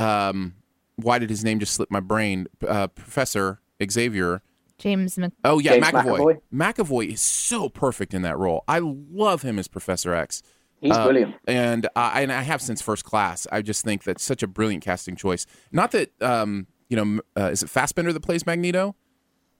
[0.00, 0.56] um,
[0.96, 2.48] why did his name just slip my brain?
[2.66, 4.42] Uh, Professor Xavier.
[4.78, 6.18] James Mc- Oh yeah, James McAvoy.
[6.18, 6.38] McAvoy.
[6.74, 8.64] McAvoy is so perfect in that role.
[8.68, 10.42] I love him as Professor X.
[10.80, 11.34] He's Uh, brilliant.
[11.48, 13.46] and I and I have since first class.
[13.50, 15.46] I just think that's such a brilliant casting choice.
[15.72, 18.94] Not that um, you know, uh, is it Fassbender that plays Magneto?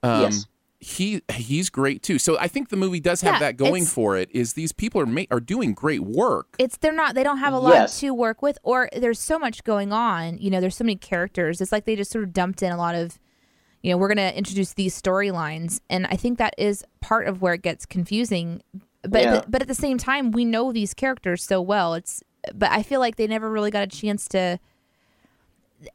[0.03, 0.47] Um, Yes.
[0.79, 2.19] He he's great too.
[2.19, 4.29] So I think the movie does have Yeah, that going for it.
[4.33, 6.55] Is these people are ma- are doing great work.
[6.59, 7.99] it's they're not they don't have a lot Yes.
[8.01, 11.63] to work with or there's so much going on you know there's so many characters
[11.63, 13.19] it's like they just sort of dumped in a lot of
[13.83, 17.41] you know we're going to introduce these storylines and i think that is part of
[17.43, 18.63] where it gets confusing
[19.03, 19.43] but Yeah.
[19.49, 22.23] but at the same time we know these characters so well it's
[22.55, 24.59] but i feel like they never really got a chance to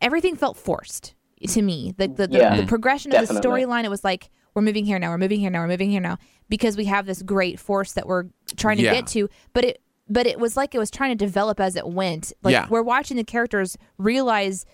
[0.02, 1.14] everything felt forced
[1.48, 2.56] to me the the, the, Yeah.
[2.62, 5.50] the progression of the storyline it was like we're moving here now we're moving here
[5.50, 6.18] now we're moving here now
[6.50, 8.26] because we have this great force that we're
[8.58, 8.94] trying to Yeah.
[8.94, 11.88] get to but it but it was like it was trying to develop as it
[11.88, 12.68] went like Yeah.
[12.70, 14.66] we're watching the characters realize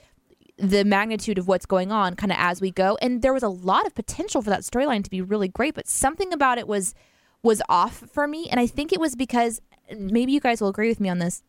[0.57, 3.47] the magnitude of what's going on kind of as we go and there was a
[3.49, 6.95] lot of potential for that storyline to be really great but something about it was
[7.43, 9.61] was off for me and i think it was because
[9.95, 11.43] maybe you guys will agree with me on this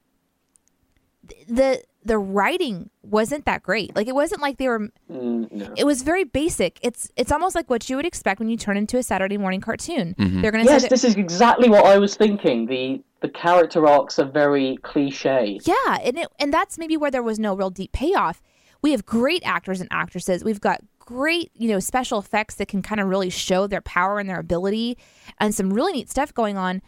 [1.49, 5.75] the the writing wasn't that great like it wasn't like they were Mm, no.
[5.77, 8.77] it was very basic it's it's almost like what you would expect when you turn
[8.77, 10.41] into a saturday morning cartoon Mm-hmm.
[10.43, 12.67] they're gonna Yes, say that, this is exactly what I was thinking.
[12.67, 15.59] The the character arcs are very cliche.
[15.65, 18.41] Yeah, and it, and that's maybe where there was no real deep payoff.
[18.83, 20.45] We have great actors and actresses.
[20.45, 24.19] We've got great, you know, special effects that can kind of really show their power
[24.19, 24.97] and their ability,
[25.41, 26.83] and some really neat stuff going on.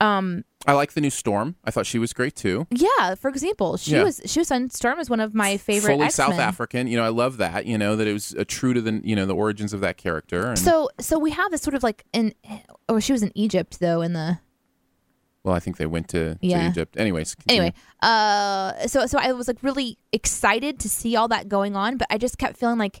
[0.00, 1.54] Um, I like the new Storm.
[1.64, 2.66] I thought she was great too.
[2.70, 4.02] yeah, for example, she Yeah.
[4.04, 6.30] was she was on Storm is one of my favorite Fully X-Men.
[6.30, 6.86] South African.
[6.88, 7.66] You know, I love that.
[7.66, 9.96] You know that it was uh, true to the you know the origins of that
[9.96, 10.48] character.
[10.48, 12.34] And, So so we have this sort of like in
[12.88, 14.38] oh she was in Egypt though in the
[15.44, 16.96] well, I think they went to, to Egypt.
[16.96, 17.34] Anyways.
[17.34, 17.62] continue.
[17.62, 21.96] anyway uh so so i was like really excited to see all that going on
[21.96, 23.00] but i just kept feeling like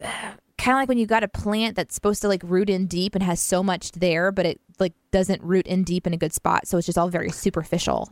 [0.02, 3.14] kind of like when you got a plant that's supposed to like root in deep
[3.14, 6.32] and has so much there but it like doesn't root in deep in a good
[6.32, 8.10] spot so it's just all very superficial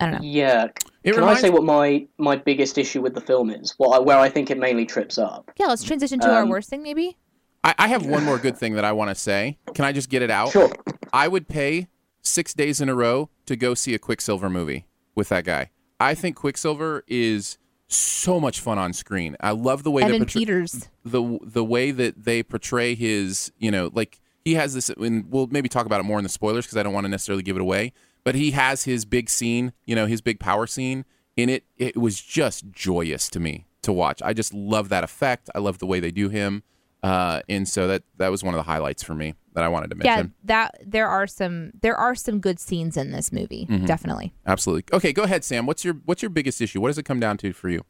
[0.00, 0.66] i don't know Yeah.
[1.04, 3.74] It Can reminds- I say what my my biggest issue with the film is?
[3.76, 5.50] What I, where I think it mainly trips up.
[5.58, 7.16] yeah let's transition to our Um, worst thing maybe
[7.62, 9.56] I, I have one more good thing that I want to say.
[9.74, 10.50] Can I just get it out?
[10.50, 10.70] Sure.
[11.14, 11.86] I would pay
[12.24, 15.70] six days in a row to go see a Quicksilver movie with that guy.
[16.00, 19.36] I think Quicksilver is so much fun on screen.
[19.40, 23.70] I love the way evan portray- peters the the way that they portray his, you
[23.70, 26.66] know, like he has this, and we'll maybe talk about it more in the spoilers
[26.66, 27.92] because I don't want to necessarily give it away.
[28.24, 31.04] But he has his big scene, you know, his big power scene
[31.36, 34.22] in it, it was just joyous to me to watch.
[34.22, 35.50] I just love that effect.
[35.54, 36.62] I love the way they do him.
[37.04, 39.90] Uh, and so that that was one of the highlights for me that I wanted
[39.90, 40.10] to mention.
[40.10, 40.34] Yeah, mention.
[40.44, 43.66] that there are some there are some good scenes in this movie.
[43.68, 43.84] Mm-hmm.
[43.84, 44.32] Definitely.
[44.46, 44.84] Absolutely.
[44.96, 45.66] Okay, go ahead, Sam.
[45.66, 46.80] What's your what's your biggest issue?
[46.80, 47.84] What does it come down to for you?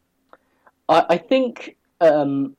[0.88, 2.56] I, I think, um,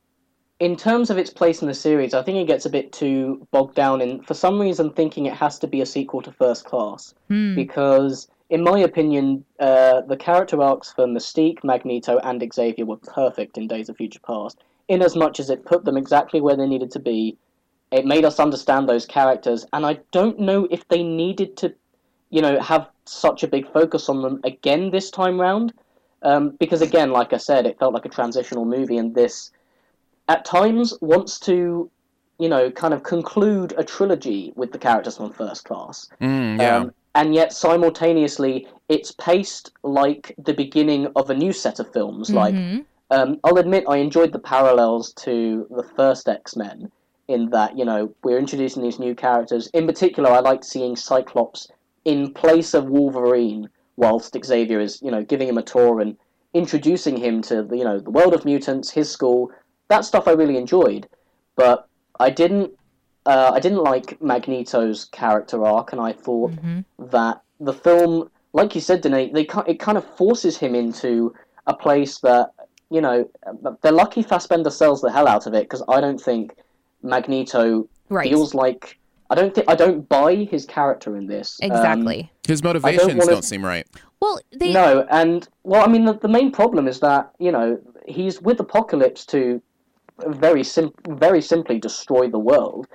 [0.58, 3.46] in terms of its place in the series, I think it gets a bit too
[3.50, 6.64] bogged down in, for some reason, thinking it has to be a sequel to First
[6.64, 7.12] Class.
[7.54, 13.58] Because, in my opinion, uh, the character arcs for Mystique, Magneto, and Xavier were perfect
[13.58, 16.66] in Days of Future Past, in as much as it put them exactly where they
[16.66, 17.36] needed to be.
[17.92, 21.74] It made us understand those characters, and I don't know if they needed to,
[22.30, 25.72] you know, have such a big focus on them again this time round.
[26.22, 29.52] Um, because again, like I said, it felt like a transitional movie, and this,
[30.28, 31.88] at times, wants to,
[32.38, 36.08] you know, kind of conclude a trilogy with the characters from First Class.
[36.20, 36.76] Mm, yeah.
[36.76, 42.30] Um, and yet, simultaneously, it's paced like the beginning of a new set of films.
[42.30, 42.54] Like,
[43.10, 46.90] um, I'll admit, I enjoyed the parallels to the first X Men,
[47.28, 49.68] in that, you know, we're introducing these new characters.
[49.74, 51.68] In particular, I liked seeing Cyclops
[52.04, 56.16] in place of Wolverine, whilst Xavier is, you know, giving him a tour and
[56.54, 59.50] introducing him to, the, you know, the world of mutants, his school.
[59.88, 61.08] That stuff I really enjoyed,
[61.56, 61.88] but
[62.20, 62.72] I didn't.
[63.24, 66.52] Uh, I didn't like Magneto's character arc, and I thought
[67.10, 71.34] that the film, like you said, Danae, they it kind of forces him into
[71.66, 72.50] a place that
[72.90, 73.28] you know
[73.82, 76.56] they're lucky Fassbender sells the hell out of it because I don't think
[77.02, 78.28] Magneto Right.
[78.28, 78.98] feels like
[79.30, 82.30] I don't think I don't buy his character in this Um, Exactly.
[82.46, 83.86] His motivations wanna- don't seem right.
[84.20, 87.78] well, they no, and well, I mean, the, the main problem is that you know
[88.06, 89.60] he's with Apocalypse to
[90.28, 92.86] very sim- very simply destroy the world,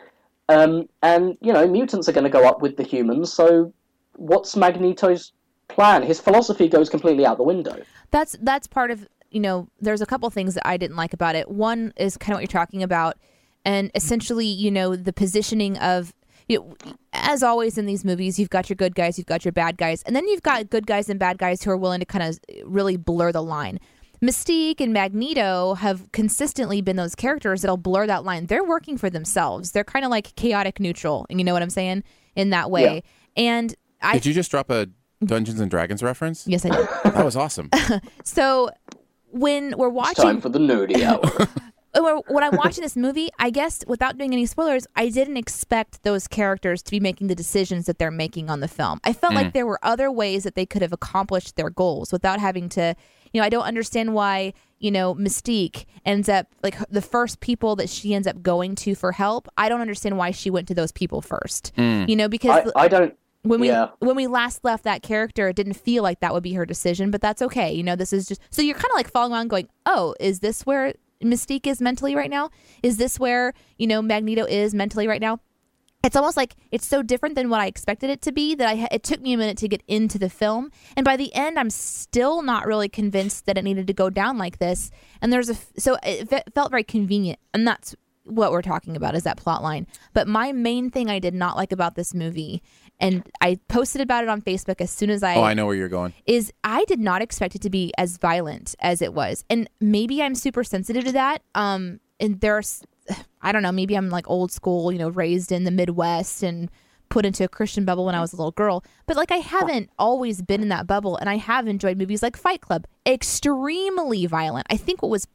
[0.48, 3.32] um, and you know mutants are going to go up with the humans.
[3.34, 3.74] So,
[4.16, 5.34] what's Magneto's
[5.68, 6.02] plan?
[6.02, 7.76] His philosophy goes completely out the window.
[8.12, 11.36] that's that's part of you know there's a couple things that i didn't like about
[11.36, 11.50] it.
[11.50, 13.18] One is kind of what you're talking about
[13.66, 16.14] and essentially you know the positioning of
[16.48, 19.52] you know, as always in these movies you've got your good guys you've got your
[19.52, 22.06] bad guys and then you've got good guys and bad guys who are willing to
[22.06, 23.80] kind of really blur the line.
[24.22, 28.46] Mystique and magneto have consistently been those characters that'll blur that line.
[28.46, 29.72] They're working for themselves.
[29.72, 32.04] They're kind of like chaotic neutral and you know what i'm saying
[32.36, 33.04] in that way.
[33.36, 34.88] And i Did you just drop a
[35.24, 36.48] Dungeons and Dragons reference?
[36.48, 36.88] yes i did.
[37.14, 37.70] That was awesome.
[38.24, 38.70] so
[39.32, 41.48] when we're watching It's time for the nerdy hour.
[42.28, 46.28] when I'm watching this movie, I guess without doing any spoilers, I didn't expect those
[46.28, 49.00] characters to be making the decisions that they're making on the film.
[49.04, 49.54] I felt like mm.
[49.54, 52.96] there were other ways that they could have accomplished their goals without having to,
[53.34, 57.76] you know, I don't understand why, you know, Mystique ends up like the first people
[57.76, 59.48] that she ends up going to for help.
[59.58, 61.74] I don't understand why she went to those people first.
[61.78, 62.08] Mm.
[62.08, 63.16] You know, because I, I don't.
[63.44, 63.90] When we yeah.
[64.00, 67.10] when we last left that character, it didn't feel like that would be her decision,
[67.10, 67.74] but that's okay.
[67.74, 70.40] You know, this is just so you're kind of like following around, going, "Oh, is
[70.40, 72.50] this where Mystique is mentally right now?
[72.84, 75.40] Is this where you know Magneto is mentally right now?"
[76.04, 78.88] It's almost like it's so different than what I expected it to be that I
[78.92, 81.72] it took me a minute to get into the film, and by the end, I'm
[81.72, 84.92] still not really convinced that it needed to go down like this.
[85.20, 89.16] And there's a so it fe- felt very convenient, and that's what we're talking about
[89.16, 89.88] is that plot line.
[90.14, 92.62] But my main thing I did not like about this movie,
[93.02, 95.76] and I posted about it on Facebook as soon as I, Oh, I know where
[95.76, 96.14] you're going.
[96.26, 99.44] is I did not expect it to be as violent as it was.
[99.50, 101.42] And maybe I'm super sensitive to that.
[101.56, 102.84] Um and there's
[103.42, 106.70] I don't know, maybe I'm like old school, you know, raised in the Midwest and
[107.10, 108.86] put into a Christian bubble when I was a little girl.
[109.06, 112.38] But like I haven't always been in that bubble and I have enjoyed movies like
[112.38, 112.86] Fight Club.
[113.06, 114.68] Extremely violent.
[114.70, 115.28] I think what was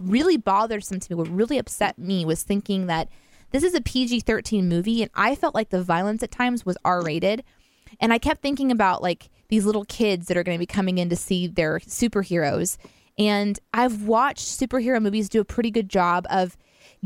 [0.00, 3.08] really bothersome to me, what really upset me was thinking that
[3.50, 6.76] this is a PG 13 movie and I felt like the violence at times was
[6.84, 7.44] R rated.
[8.00, 10.98] And I kept thinking about like these little kids that are going to be coming
[10.98, 12.76] in to see their superheroes.
[13.18, 16.56] And I've watched superhero movies do a pretty good job of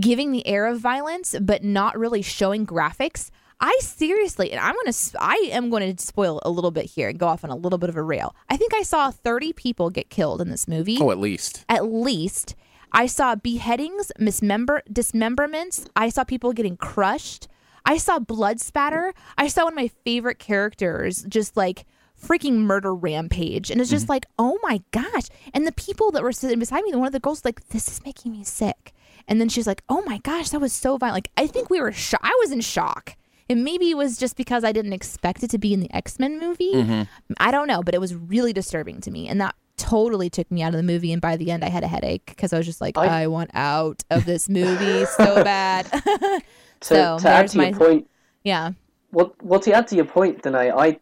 [0.00, 3.30] giving the air of violence, but not really showing graphics.
[3.60, 7.18] I seriously, and I'm gonna, I am going to spoil a little bit here and
[7.18, 8.34] go off on a little bit of a rail.
[8.50, 11.64] I think I saw 30 people get killed in this movie Oh, at least.
[11.68, 12.56] at least.
[12.92, 15.86] I saw beheadings, mismember dismemberments.
[15.96, 17.48] I saw people getting crushed.
[17.84, 19.14] I saw blood spatter.
[19.36, 21.84] I saw one of my favorite characters just like
[22.20, 23.70] freaking murder rampage.
[23.70, 24.12] And it's just mm-hmm.
[24.12, 25.24] like, oh my gosh.
[25.52, 27.88] And the people that were sitting beside me, one of the girls was like, this
[27.88, 28.92] is making me sick.
[29.26, 31.16] And then she's like, oh my gosh, that was so violent.
[31.16, 32.24] Like, I think we were shocked.
[32.24, 33.16] I was in shock.
[33.48, 36.18] And maybe it was just because I didn't expect it to be in the X
[36.18, 36.72] Men movie.
[36.74, 37.02] Mm-hmm.
[37.38, 39.28] I don't know, but it was really disturbing to me.
[39.28, 39.54] And that
[39.92, 41.12] totally took me out of the movie.
[41.12, 43.26] And by the end, I had a headache because I was just like, I, I-
[43.26, 45.86] want out of this movie so bad.
[46.88, 48.08] To, So, to add to your my- point,
[48.42, 48.72] yeah.
[49.12, 50.98] well, well, to add to your point, Danae, I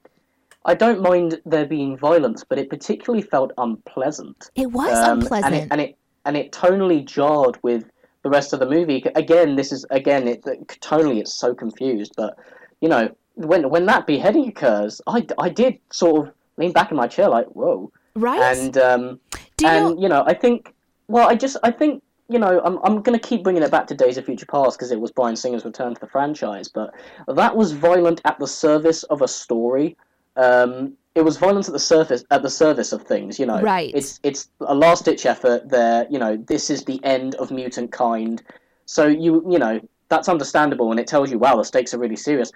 [0.66, 4.50] I don't mind there being violence, but it particularly felt unpleasant.
[4.56, 5.54] It was Um, unpleasant.
[5.54, 7.84] and it, and it and it tonally jarred with
[8.24, 9.02] the rest of the movie.
[9.14, 10.42] Again, this is again it
[10.82, 12.12] tonally it's so confused.
[12.14, 12.36] But
[12.82, 16.98] you know, when when that beheading occurs, I, I did sort of lean back in
[16.98, 17.90] my chair like, whoa.
[18.14, 18.40] Right?
[18.40, 19.20] And um,
[19.56, 20.02] Do you and know?
[20.02, 20.74] you know, I think
[21.08, 23.86] well, I just I think you know I'm I'm going to keep bringing it back
[23.88, 26.94] to Days of Future Past because it was Bryan Singer's return to the franchise, but
[27.28, 29.96] that was violent at the service of a story.
[30.36, 33.38] Um, it was violence at the surface at the service of things.
[33.38, 33.90] You know, Right.
[33.94, 35.68] It's it's a last ditch effort.
[35.68, 38.42] There, you know, this is the end of mutant kind.
[38.86, 42.16] So you you know that's understandable, and it tells you, wow, the stakes are really
[42.16, 42.52] serious.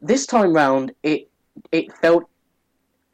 [0.00, 1.28] This time round, it
[1.70, 2.24] it felt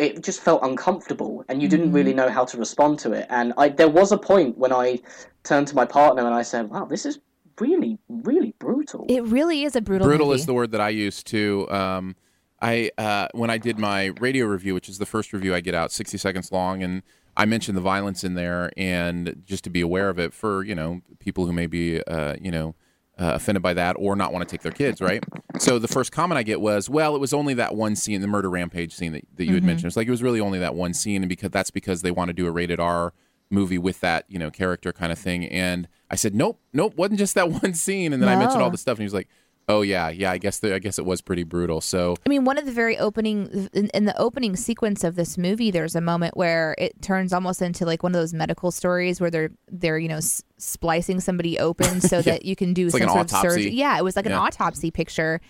[0.00, 1.96] it just felt uncomfortable, and you didn't Mm-hmm.
[1.96, 3.26] really know how to respond to it.
[3.30, 5.00] And I there was a point when I
[5.44, 7.18] turned to my partner and I said, wow, this is
[7.60, 9.04] really really brutal.
[9.08, 10.06] It really is a brutal.
[10.06, 10.40] brutal movie.
[10.40, 11.70] is the word that I use to.
[11.70, 12.16] Um,
[12.62, 15.74] I uh, when I did my radio review, which is the first review I get
[15.74, 17.02] out, sixty seconds long, and
[17.36, 20.74] I mentioned the violence in there, and just to be aware of it for you
[20.74, 22.74] know people who may be uh, you know
[23.20, 25.22] uh, offended by that or not want to take their kids, right?
[25.58, 28.26] So the first comment I get was, "Well, it was only that one scene, the
[28.26, 29.88] murder rampage scene that, that you had mentioned.
[29.88, 32.30] It's like it was really only that one scene, and because that's because they want
[32.30, 33.12] to do a rated R
[33.50, 37.18] movie with that you know character kind of thing." And I said, "Nope, nope, wasn't
[37.18, 39.28] just that one scene." And then I mentioned all the stuff, and he was like.
[39.70, 40.30] Oh yeah, yeah.
[40.32, 41.80] I guess the, I guess it was pretty brutal.
[41.80, 45.38] So I mean, one of the very opening in, in the opening sequence of this
[45.38, 49.20] movie, there's a moment where it turns almost into like one of those medical stories
[49.20, 52.94] where they're they're you know s- splicing somebody open so that you can do It's
[52.94, 53.70] like some an sort of surgery.
[53.70, 55.40] Yeah, it was like an autopsy picture,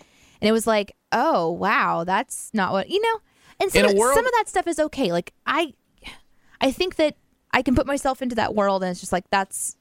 [0.40, 3.20] and it was like, oh wow, that's not what you know.
[3.60, 5.12] And some of, world- some of that stuff is okay.
[5.12, 5.74] Like I,
[6.60, 7.16] I think that
[7.52, 9.76] I can put myself into that world, and it's just like that's.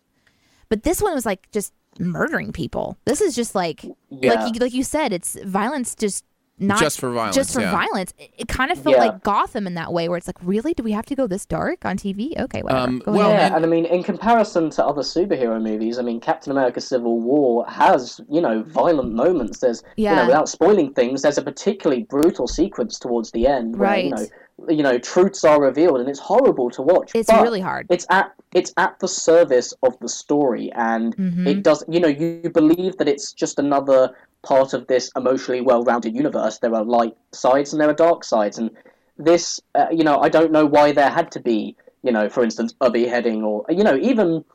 [0.70, 2.98] But this one was like just murdering people.
[3.06, 4.34] This is just like Yeah.
[4.44, 6.26] like you, like you said, it's violence just
[6.62, 7.72] not Just for violence, Just for yeah.
[7.72, 8.14] violence.
[8.18, 9.06] It, it kind of felt Yeah.
[9.06, 11.46] like Gotham in that way, where it's like, really, do we have to go this
[11.46, 12.38] dark on TV?
[12.38, 12.82] Okay, whatever.
[12.84, 13.40] Um, Go well, ahead.
[13.40, 16.82] yeah, and- and, I mean, in comparison to other superhero movies, I mean, Captain America:
[16.82, 19.60] Civil War has you know violent moments.
[19.60, 20.16] There's you Yeah.
[20.16, 24.20] know, without spoiling things, there's a particularly brutal sequence towards the end where you Right.
[24.20, 24.28] know,
[24.68, 27.12] you know, truths are revealed, and it's horrible to watch.
[27.16, 27.88] It's really hard.
[27.90, 31.48] It's at it's at the service of the story, and Mm-hmm.
[31.48, 31.84] it does.
[31.88, 36.60] You know, you believe that it's just another part of this emotionally well-rounded universe.
[36.60, 38.72] There are light sides and there are dark sides, and
[39.18, 42.44] this, uh, you know, I don't know why there had to be, you know, for
[42.44, 44.46] instance, a beheading or, you know, even,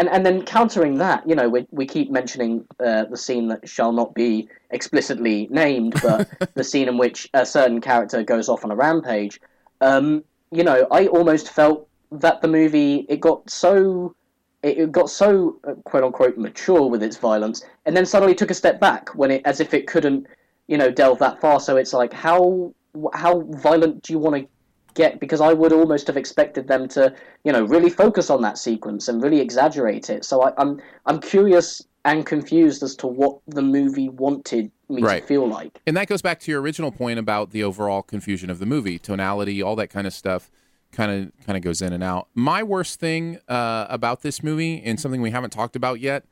[0.00, 3.68] and and then countering that, you know, we we keep mentioning uh, the scene that
[3.68, 8.64] shall not be explicitly named, but the scene in which a certain character goes off
[8.64, 9.38] on a rampage.
[9.82, 14.14] Um, you know, I almost felt that the movie it got so
[14.62, 18.50] it, it got so uh, quote unquote mature with its violence, and then suddenly took
[18.50, 20.26] a step back when it as if it couldn't,
[20.66, 21.60] you know, delve that far.
[21.60, 22.72] So it's like how
[23.12, 24.48] how violent do you want to
[24.94, 25.20] get?
[25.20, 29.08] Because I would almost have expected them to, you know, really focus on that sequence
[29.08, 30.24] and really exaggerate it.
[30.24, 35.20] So I, I'm I'm curious and confused as to what the movie wanted me Right.
[35.20, 35.78] to feel like.
[35.86, 38.98] and that goes back to your original point about the overall confusion of the movie,
[38.98, 40.50] tonality, all that kind of stuff.
[40.92, 42.26] Kind of, kind of goes in and out.
[42.34, 46.24] My worst thing uh, about this movie, and something we haven't talked about yet,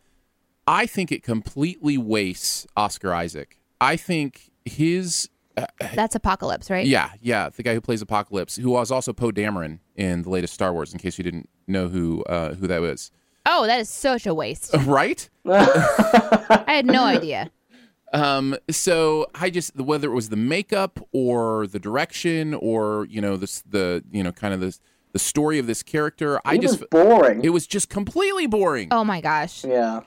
[0.66, 3.60] I think it completely wastes Oscar Isaac.
[3.80, 5.28] I think his
[5.94, 6.86] That's Apocalypse, right?
[6.86, 10.54] Yeah, yeah, the guy who plays Apocalypse, who was also Poe Dameron in the latest
[10.54, 10.92] Star Wars.
[10.92, 13.10] In case you didn't know who uh, who that was,
[13.46, 14.74] Oh, that is such a waste.
[14.80, 15.28] right?
[15.46, 17.50] I had no idea.
[18.12, 23.36] Um, so I just whether it was the makeup or the direction or you know
[23.36, 24.78] this the you know kind of the
[25.12, 27.42] the story of this character, I It just boring.
[27.44, 28.88] it was just completely boring.
[28.90, 29.64] Oh my gosh.
[29.64, 30.00] yeah.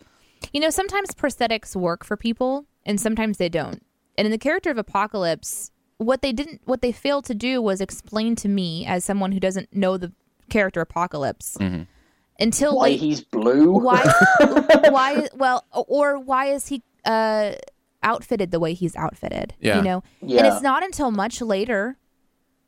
[0.53, 3.83] You know, sometimes prosthetics work for people and sometimes they don't.
[4.17, 7.81] And in the character of Apocalypse, what they didn't what they failed to do was
[7.81, 10.11] explain to me as someone who doesn't know the
[10.49, 11.83] character Apocalypse Mm-hmm.
[12.39, 13.71] until Why like he's blue?
[13.73, 14.03] why
[14.89, 17.53] why well or why is he uh
[18.03, 19.77] outfitted the way he's outfitted Yeah.
[19.77, 20.39] you know yeah.
[20.39, 21.97] and it's not until much later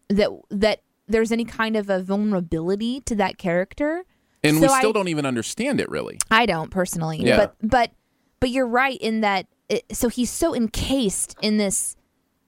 [0.10, 4.06] that that there's any kind of a vulnerability to that character
[4.44, 6.18] and we still I- don't even understand it really.
[6.30, 7.38] I don't personally, Yeah.
[7.38, 7.92] but but
[8.40, 9.48] but you're right in that.
[9.70, 11.96] It, so he's so encased in this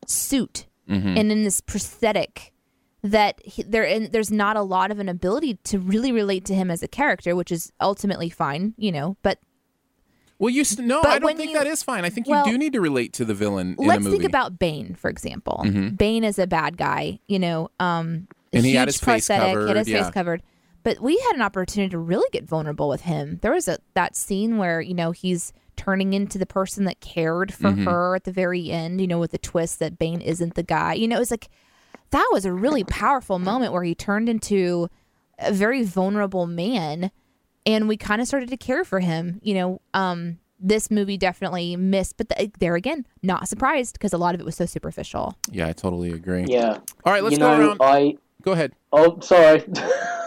[0.07, 1.17] suit Mm-hmm.
[1.17, 2.53] and in this prosthetic
[3.01, 6.69] that he, there there's not a lot of an ability to really relate to him
[6.69, 9.17] as a character, which is ultimately fine, you know.
[9.23, 9.39] But
[10.37, 12.05] Well, you no, I don't think you- that is fine.
[12.05, 14.17] I think well, you do need to relate to the villain in let's movie.
[14.17, 15.63] think about Bane, for example.
[15.65, 15.97] Mhm.
[15.97, 17.71] Bane is a bad guy, you know.
[17.79, 20.03] Um, And he had his face prosthetic, he had his yeah.
[20.03, 20.43] face covered.
[20.83, 23.39] But we had an opportunity to really get vulnerable with him.
[23.41, 27.53] There was a that scene where you know he's turning into the person that cared
[27.53, 27.85] for Mm-hmm.
[27.85, 29.01] her at the very end.
[29.01, 30.93] You know, with the twist that Bane isn't the guy.
[30.93, 31.49] You know, it's like
[32.11, 34.89] that was a really powerful moment where he turned into
[35.39, 37.11] a very vulnerable man
[37.65, 39.39] and we kind of started to care for him.
[39.43, 44.17] You know, um, this movie definitely missed, but the, there again, not surprised because a
[44.17, 45.35] lot of it was so superficial.
[45.51, 46.45] Yeah, I totally agree.
[46.47, 46.77] Yeah.
[47.03, 47.77] All right, let's you go around.
[47.81, 48.15] I
[48.45, 48.73] Go ahead.
[48.91, 49.63] Oh, sorry.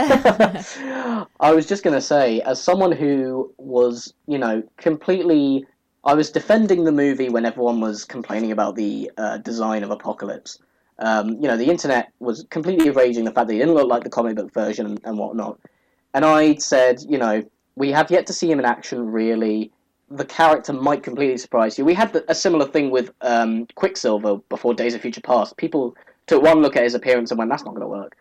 [0.01, 5.65] I was just going to say, as someone who was, you know, completely.
[6.05, 10.59] I was defending the movie when everyone was complaining about the uh, design of Apocalypse.
[10.99, 14.05] Um, you know, the internet was completely raging the fact that he didn't look like
[14.05, 15.61] the comic book version and, and whatnot.
[16.15, 17.45] And I said, you know,
[17.77, 19.71] we have yet to see him in action, really.
[20.11, 21.85] The character might completely surprise you.
[21.85, 25.57] We had the, a similar thing with um, Quicksilver before Days of Future Past.
[25.57, 25.95] People
[26.29, 28.17] took one look at his appearance and went, that's not going to work.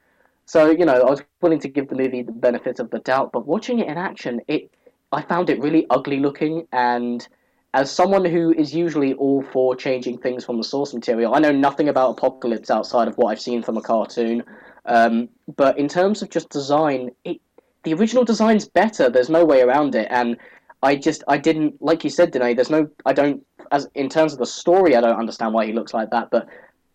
[0.46, 3.32] So, you know, I was willing to give the movie the benefit of the doubt,
[3.34, 4.72] but watching it in action, it
[5.12, 7.28] I found it really ugly looking and
[7.74, 11.52] as someone who is usually all for changing things from the source material, I know
[11.52, 14.44] nothing about Apocalypse outside of what I've seen from a cartoon.
[14.86, 17.40] Um, but in terms of just design, it,
[17.84, 19.10] the original design's better.
[19.10, 20.08] There's no way around it.
[20.10, 20.38] And
[20.82, 24.34] I just, I didn't, like you said, Danae, there's no, I don't, as in terms
[24.34, 26.30] of the story, I don't understand why he looks like that.
[26.32, 26.48] But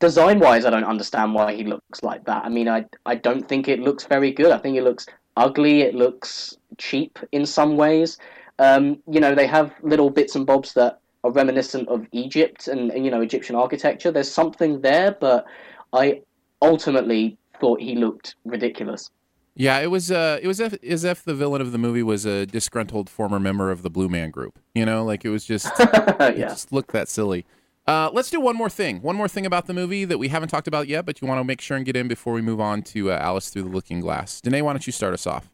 [0.03, 2.45] design wise, I don't understand why he looks like that.
[2.45, 4.51] I mean, I, I don't think it looks very good.
[4.51, 5.83] I think it looks ugly.
[5.83, 8.19] It looks cheap in some ways.
[8.59, 12.91] Um, you know, they have little bits and bobs that are reminiscent of Egypt and,
[12.91, 14.11] and, you know Egyptian architecture.
[14.11, 15.47] There's something there, but
[15.93, 16.23] I
[16.61, 19.09] ultimately thought he looked ridiculous.
[19.55, 20.11] Yeah, it was.
[20.11, 23.09] Uh, it was as if, as if the villain of the movie was a disgruntled
[23.09, 24.59] former member of the Blue Man Group.
[24.75, 25.71] You know, like it was just.
[26.23, 27.45] It just looked that silly.
[27.87, 29.03] Uh, let's do one more thing.
[29.03, 31.41] One more thing about the movie that we haven't talked about yet, but you want
[31.41, 33.69] to make sure and get in before we move on to uh, Alice Through the
[33.71, 34.41] Looking Glass.
[34.41, 35.51] Danae, why don't you start us off?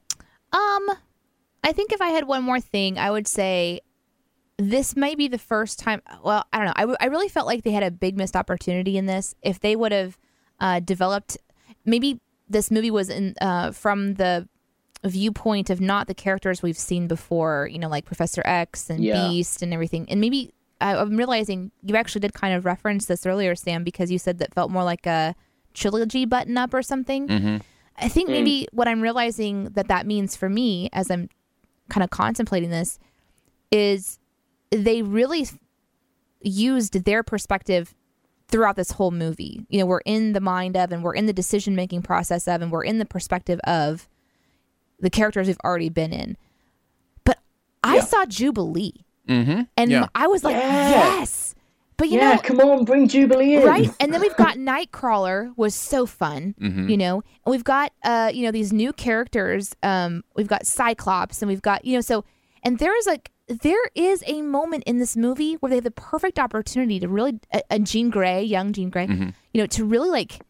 [0.53, 0.91] Um,
[1.65, 3.81] I think if I had one more thing, I would say
[4.59, 6.03] this might be the first time.
[6.23, 6.73] Well, I don't know.
[6.77, 9.35] I, w- I really felt like they had a big missed opportunity in this.
[9.43, 10.19] If they would have
[10.61, 11.39] uh, developed,
[11.87, 14.49] maybe this movie was in uh, from the
[15.05, 17.69] viewpoint of not the characters we've seen before.
[17.73, 19.29] You know, like Professor X and Yeah.
[19.29, 20.07] Beast and everything.
[20.11, 24.11] And maybe I, I'm realizing you actually did kind of reference this earlier, Sam, because
[24.11, 25.35] you said that felt more like a
[25.75, 27.29] trilogy button up or something.
[27.29, 27.57] Mm-hmm.
[28.01, 31.29] I think maybe what I'm realizing that that means for me as I'm
[31.89, 32.99] kind of contemplating this
[33.73, 34.21] is
[34.71, 35.49] they really
[36.41, 37.95] used their perspective
[38.47, 39.67] throughout this whole movie.
[39.69, 42.63] You know, we're in the mind of and we're in the decision making process of
[42.63, 44.09] and we're in the perspective of
[45.01, 46.37] the characters we've already been in.
[47.25, 47.39] But
[47.83, 48.05] I Yeah.
[48.05, 49.63] saw Jubilee Mm-hmm.
[49.77, 50.07] and Yeah.
[50.15, 50.91] I was like, Yeah.
[51.19, 51.55] yes.
[51.97, 53.65] But you yeah, know, come on, bring Jubilee in.
[53.67, 56.89] right and then we've got nightcrawler was so fun Mhm.
[56.89, 61.43] you know and we've got uh you know these new characters um we've got cyclops
[61.43, 62.25] and we've got you know so
[62.63, 65.91] and there is like there is a moment in this movie where they have the
[65.91, 69.35] perfect opportunity to really uh, uh, jean grey young jean grey Mhm.
[69.53, 70.41] you know to really like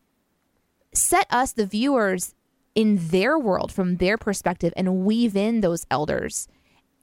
[0.93, 2.35] set us the viewers
[2.75, 6.47] in their world from their perspective and weave in those elders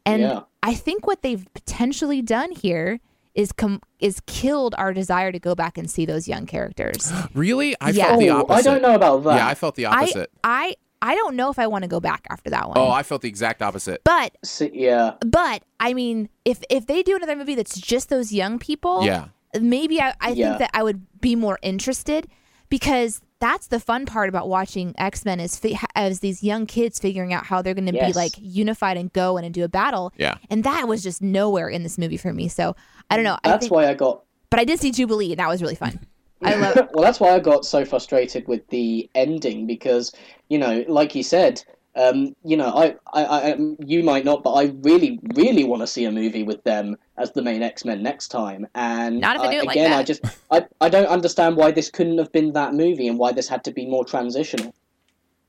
[0.05, 0.41] and Yeah.
[0.69, 2.99] I think what they've potentially done here
[3.33, 7.11] is com- is killed our desire to go back and see those young characters.
[7.33, 7.75] Really?
[7.81, 8.05] I Yeah.
[8.07, 8.59] felt the opposite.
[8.59, 9.35] I don't know about that.
[9.35, 10.29] Yeah, I felt the opposite.
[10.43, 12.77] I I don't know if I want to go back after that one.
[12.77, 13.99] oh, I felt the exact opposite.
[14.05, 15.15] but See, yeah.
[15.19, 19.25] but I mean, if if they do another movie that's just those young people, Yeah.
[19.59, 20.45] maybe I, I Yeah.
[20.47, 22.27] think that I would be more interested
[22.69, 26.99] because that's the fun part about watching X Men is fi- as these young kids
[26.99, 29.67] figuring out how they're going to be like unified and go in and do a
[29.67, 30.13] battle.
[30.17, 30.37] Yeah.
[30.49, 32.47] And that was just nowhere in this movie for me.
[32.47, 32.75] So
[33.09, 33.37] I don't know.
[33.43, 35.75] I That's think, why I got but I did see Jubilee, and that was really
[35.75, 35.99] fun.
[36.41, 36.75] I love.
[36.93, 40.13] well, that's why I got so frustrated with the ending because,
[40.49, 41.63] you know, like you said,
[41.95, 45.87] um, you know, I, I, I, you might not, but I really, really want to
[45.87, 48.67] see a movie with them as the main X Men next time.
[48.75, 50.21] And Not if they I- do it like again, I just,
[50.51, 53.63] I, I don't understand why this couldn't have been that movie and why this had
[53.65, 54.73] to be more transitional.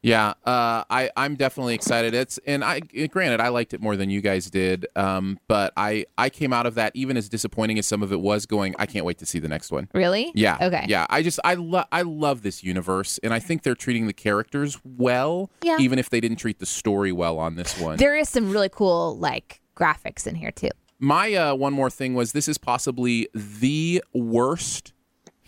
[0.07, 2.15] Yeah, uh, I I'm definitely excited.
[2.15, 6.07] It's and I granted I liked it more than you guys did, um, but I
[6.17, 8.47] I came out of that even as disappointing as some of it was.
[8.47, 9.89] Going, I can't wait to see the next one.
[9.95, 10.31] Really?
[10.37, 10.59] Yeah.
[10.61, 10.85] Okay.
[10.89, 11.07] Yeah.
[11.11, 14.79] I just I love I love this universe, and I think they're treating the characters
[14.85, 15.79] well, Yeah.
[15.81, 17.97] even if they didn't treat the story well on this one.
[17.97, 20.71] There is some really cool like graphics in here too.
[21.01, 24.93] My uh, one more thing was this is possibly the worst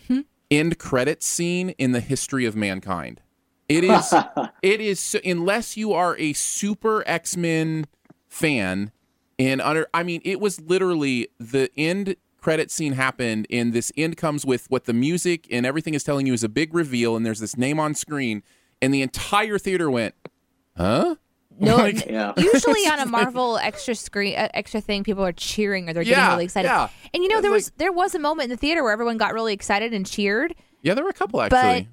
[0.07, 0.21] Hmm?
[0.51, 3.21] end credit scene in the history of mankind.
[3.69, 4.13] It is.
[4.61, 7.85] it is unless you are a super X Men
[8.27, 8.91] fan.
[9.37, 14.17] And under, I mean, it was literally the end credit scene happened, and this end
[14.17, 17.25] comes with what the music and everything is telling you is a big reveal, and
[17.25, 18.43] there's this name on screen,
[18.81, 20.15] and the entire theater went,
[20.75, 21.15] "Huh."
[21.61, 22.31] No, Like- Yeah.
[22.37, 26.17] usually on a Marvel extra screen, uh, extra thing, people are cheering or they're getting
[26.23, 26.69] Yeah, really excited.
[26.69, 26.87] yeah.
[27.13, 28.93] And you know, It's there like- was there was a moment in the theater where
[28.93, 30.55] everyone got really excited and cheered.
[30.83, 31.89] Yeah, there were a couple But actually.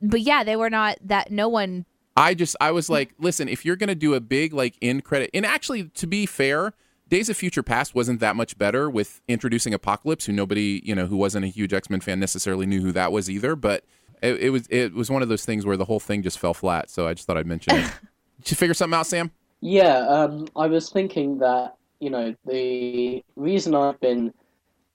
[0.00, 1.30] But yeah, they were not that.
[1.30, 1.86] No one.
[2.16, 5.30] I just I was like, listen, if you're gonna do a big like end credit,
[5.34, 6.72] and actually to be fair,
[7.08, 11.06] Days of Future Past wasn't that much better with introducing Apocalypse, who nobody you know
[11.06, 13.54] who wasn't a huge X Men fan necessarily knew who that was either.
[13.54, 13.84] But
[14.22, 16.54] it, it was it was one of those things where the whole thing just fell
[16.54, 16.90] flat.
[16.90, 17.90] So I just thought I'd mention it.
[18.42, 19.30] Did you figure something out, Sam?
[19.60, 24.32] Yeah, um, I was thinking that you know the reason I've been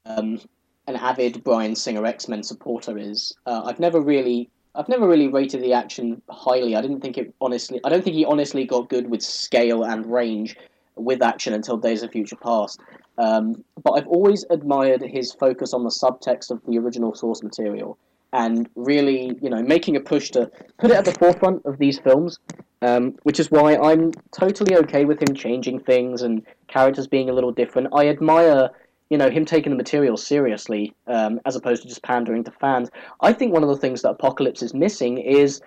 [0.06, 0.40] um,
[0.86, 5.28] an avid Bryan Singer X Men supporter is uh, I've never really I've never really
[5.28, 6.74] rated the action highly.
[6.74, 7.80] I didn't think it honestly.
[7.84, 10.56] I don't think he honestly got good with scale and range
[10.96, 12.80] with action until Days of Future Past.
[13.18, 17.98] Um, but I've always admired his focus on the subtext of the original source material
[18.32, 21.98] and really, you know, making a push to put it at the forefront of these
[21.98, 22.38] films.
[22.80, 27.32] Um, which is why I'm totally okay with him changing things and characters being a
[27.32, 27.86] little different.
[27.94, 28.70] I admire,
[29.12, 32.88] you know, him taking the material seriously um, as opposed to just pandering to fans.
[33.20, 35.60] I think one of the things that Apocalypse is missing is,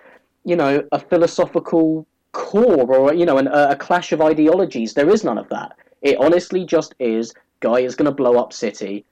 [0.44, 4.94] you know, a philosophical core or you know an, a clash of ideologies.
[4.94, 5.76] There is none of that.
[6.02, 7.32] It honestly just is.
[7.60, 9.04] Guy is going to blow up city,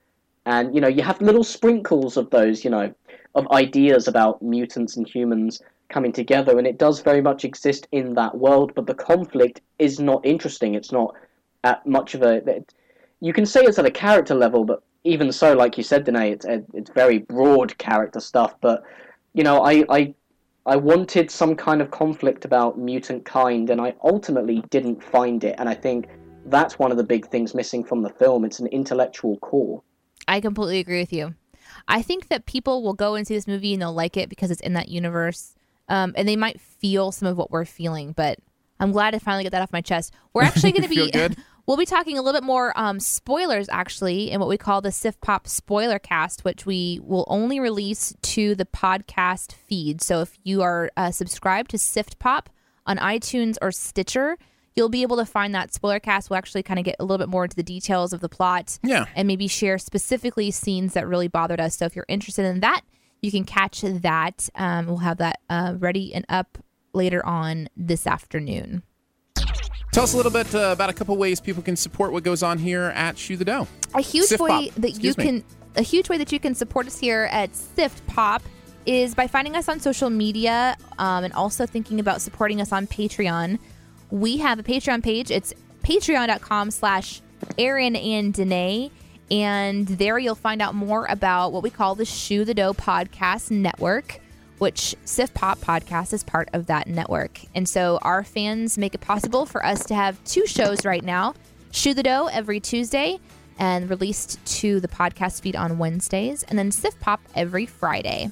[0.45, 2.93] and you know you have little sprinkles of those, you know,
[3.35, 8.15] of ideas about mutants and humans coming together, and it does very much exist in
[8.15, 8.73] that world.
[8.75, 10.75] But the conflict is not interesting.
[10.75, 11.15] It's not
[11.63, 12.41] at much of a.
[13.21, 16.03] It, you can say it's at a character level, but even so, like you said,
[16.03, 18.55] Danae, it's it's very broad character stuff.
[18.59, 18.83] But
[19.33, 20.13] you know, I, I
[20.65, 25.55] I wanted some kind of conflict about mutant kind, and I ultimately didn't find it.
[25.59, 26.09] And I think
[26.47, 28.45] that's one of the big things missing from the film.
[28.45, 29.83] It's an intellectual core.
[30.27, 31.35] I completely agree with you.
[31.87, 34.49] I think that people will go and see this movie and they'll like it because
[34.49, 35.55] it's in that universe,
[35.87, 38.11] um, and they might feel some of what we're feeling.
[38.11, 38.39] But
[38.79, 40.13] I'm glad to finally get that off my chest.
[40.33, 41.35] We're actually going to be.
[41.67, 44.91] We'll be talking a little bit more um, spoilers, actually, in what we call the
[44.91, 50.01] Sift Pop spoiler cast, which we will only release to the podcast feed.
[50.01, 52.51] So if you are uh, subscribed to Sift Pop
[52.85, 54.37] on iTunes or Stitcher,
[54.75, 56.29] you'll be able to find that spoiler cast.
[56.29, 58.77] We'll actually kind of get a little bit more into the details of the plot.
[58.83, 59.05] Yeah.
[59.15, 61.77] And maybe share specifically scenes that really bothered us.
[61.77, 62.81] So if you're interested in that,
[63.23, 64.49] you can catch that.
[64.53, 66.59] Um, we'll have that uh, ready and up
[66.93, 68.83] later on this afternoon.
[69.95, 72.43] Tell us a little bit uh, about a couple ways people can support what goes
[72.43, 73.65] on here at Shoe the Dough.
[73.93, 74.75] A huge way Pop.
[74.75, 75.23] that you me.
[75.23, 75.43] can
[75.77, 78.43] a huge way that you can support us here at Sift Pop
[78.85, 82.87] is by finding us on social media um, and also thinking about supporting us on
[82.87, 83.57] Patreon.
[84.11, 85.31] We have a Patreon page.
[85.31, 87.21] It's patreon.com slash
[87.57, 88.91] Aaron and Danae.
[89.31, 93.49] And there you'll find out more about what we call the Shoe the Dough Podcast
[93.49, 94.19] Network,
[94.57, 97.39] which Sift Pop Podcast is part of that network.
[97.53, 101.35] And so our fans make it possible for us to have two shows right now
[101.71, 103.19] Shoe the Dough every Tuesday
[103.59, 108.29] and released to the podcast feed on Wednesdays, and then Sift Pop every Friday.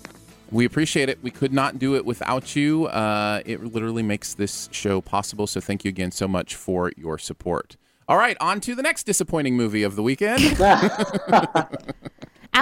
[0.51, 1.19] We appreciate it.
[1.23, 2.85] We could not do it without you.
[2.85, 5.47] Uh, it literally makes this show possible.
[5.47, 7.75] So thank you again so much for your support.
[8.07, 10.43] All right, on to the next disappointing movie of the weekend.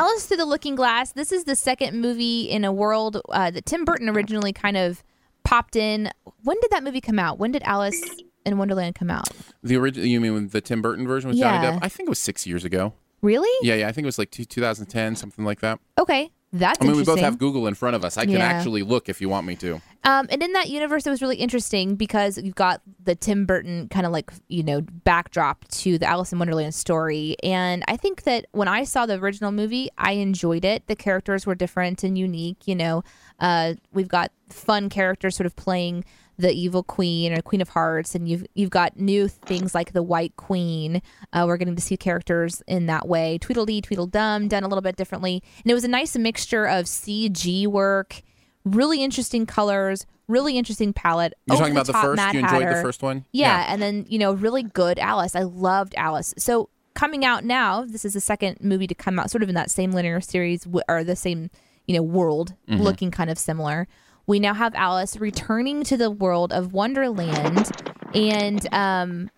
[0.02, 1.12] Alice Through the Looking Glass.
[1.12, 5.04] This is the second movie in a world uh, that Tim Burton originally kind of
[5.43, 6.10] popped in.
[6.43, 7.38] When did that movie come out?
[7.38, 8.02] When did Alice
[8.43, 9.30] in Wonderland come out?
[9.62, 11.62] the original, you mean the Tim Burton version with Yeah.
[11.62, 11.80] Johnny Depp?
[11.84, 12.93] I think it was six years ago.
[13.22, 13.47] Really?
[13.62, 15.80] Yeah, yeah, I think it was like two, 2010, something like that.
[15.99, 18.18] Okay, that's I mean, we both have Google in front of us.
[18.18, 18.39] I can Yeah.
[18.39, 19.80] actually look if you want me to.
[20.04, 23.88] Um, and in that universe, it was really interesting because you've got the Tim Burton
[23.89, 27.36] kind of like, you know, backdrop to the Alice in Wonderland story.
[27.43, 30.88] And I think that when I saw the original movie, I enjoyed it.
[30.88, 32.68] The characters were different and unique.
[32.68, 33.04] You know,
[33.39, 36.04] uh, we've got fun characters sort of playing
[36.38, 40.02] the evil queen or queen of hearts and you've you've got new things like the
[40.02, 41.02] white queen
[41.34, 44.95] uh, we're getting to see characters in that way tweedledee tweedledum done a little bit
[44.95, 48.24] differently and it was a nice mixture of cg work
[48.66, 51.34] really interesting colors, really interesting palette.
[51.47, 52.16] You're talking about the first?
[52.18, 53.26] Mad You enjoyed the first one?
[53.32, 53.74] Yeah, Yeah.
[53.74, 55.36] and then you know, really good Alice.
[55.36, 56.34] I loved Alice.
[56.38, 59.55] So coming out now, this is the second movie to come out, sort of in
[59.55, 61.49] that same linear series or the same
[61.88, 62.82] you know world, Mm-hmm.
[62.82, 63.88] looking kind of similar.
[64.28, 67.70] We now have Alice returning to the world of Wonderland,
[68.14, 69.30] and um,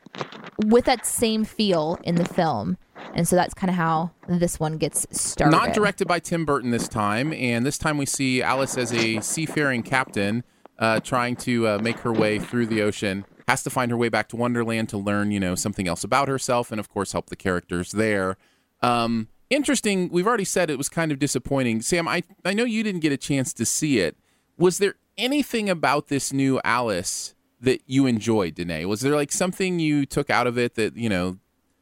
[0.66, 2.78] with that same feel in the film.
[3.14, 5.56] And so that's kind of how this one gets started.
[5.56, 9.20] Not directed by Tim Burton this time, and this time we see Alice as a
[9.22, 10.44] seafaring captain
[10.80, 13.26] uh, trying to uh, make her way through the ocean.
[13.48, 16.28] Has to find her way back to Wonderland to learn, you know, something else about
[16.28, 18.38] herself, and of course help the characters there.
[18.82, 20.10] Um, interesting.
[20.10, 21.82] We've already said it was kind of disappointing.
[21.82, 24.18] Sam, I I know you didn't get a chance to see it.
[24.58, 28.86] Was there anything about this new Alice that you enjoyed, Danae?
[28.86, 31.38] Was there like something you took out of it that you know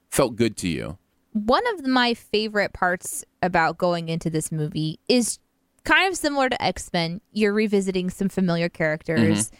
[0.10, 0.98] felt good to you?
[1.34, 5.40] One of my favorite parts about going into this movie is
[5.84, 7.22] kind of similar to X Men.
[7.32, 9.52] You're revisiting some familiar characters,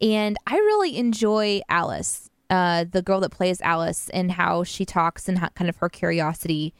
[0.00, 5.28] and I really enjoy Alice, uh, the girl that plays Alice, and how she talks
[5.28, 6.74] and how, kind of her curiosity.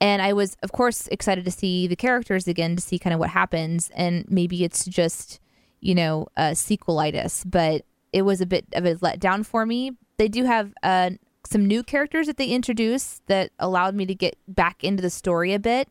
[0.00, 3.20] And I was, of course, excited to see the characters again to see kind of
[3.20, 3.90] what happens.
[3.94, 5.40] And maybe it's just,
[5.80, 9.92] you know, uh, sequelitis, but it was a bit of a letdown for me.
[10.18, 11.10] They do have uh,
[11.46, 15.52] some new characters that they introduced that allowed me to get back into the story
[15.52, 15.88] a bit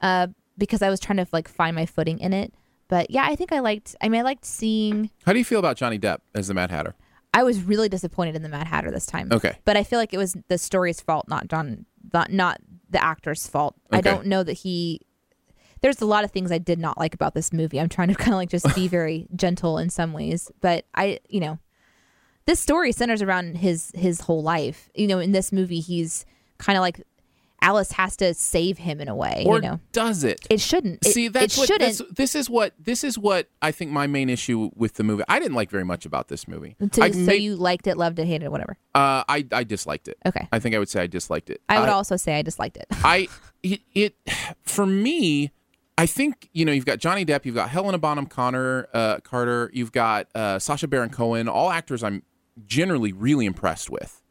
[0.00, 0.28] uh,
[0.58, 2.54] because I was trying to like find my footing in it.
[2.88, 3.94] But yeah, I think I liked.
[4.00, 5.10] I mean, I liked seeing.
[5.24, 6.94] How do you feel about Johnny Depp as the Mad Hatter?
[7.32, 9.28] I was really disappointed in the Mad Hatter this time.
[9.30, 9.56] Okay.
[9.64, 13.46] but I feel like it was the story's fault, not John, not not the actor's
[13.46, 13.76] fault.
[13.92, 15.00] I don't know that he.
[15.82, 17.80] There's a lot of things I did not like about this movie.
[17.80, 21.20] I'm trying to kind of like just be very gentle in some ways, but I,
[21.28, 21.58] you know,
[22.46, 24.90] this story centers around his his whole life.
[24.94, 26.24] You know, in this movie, he's
[26.58, 27.00] kind of like
[27.62, 29.44] Alice has to save him in a way.
[29.46, 30.46] Or you know, does it?
[30.48, 31.04] it shouldn't.
[31.04, 31.98] It, See, that's it what shouldn't.
[31.98, 35.24] this, this is what this is what I think my main issue with the movie.
[35.28, 36.76] I didn't like very much about this movie.
[36.92, 38.78] to- I so may- you liked it, loved it, hated it, whatever.
[38.94, 40.16] uh, I I disliked it.
[40.24, 40.48] Okay.
[40.50, 41.60] I think I would say I disliked it.
[41.68, 42.86] I would Uh, also say I disliked it.
[43.04, 43.28] I
[43.62, 44.14] it, it
[44.62, 45.50] for me,
[45.98, 49.70] I think you know you've got Johnny Depp, you've got Helena Bonham Connor, uh, Carter,
[49.74, 52.22] you've got uh, Sacha Baron Cohen, all actors I'm
[52.66, 54.22] generally really impressed with,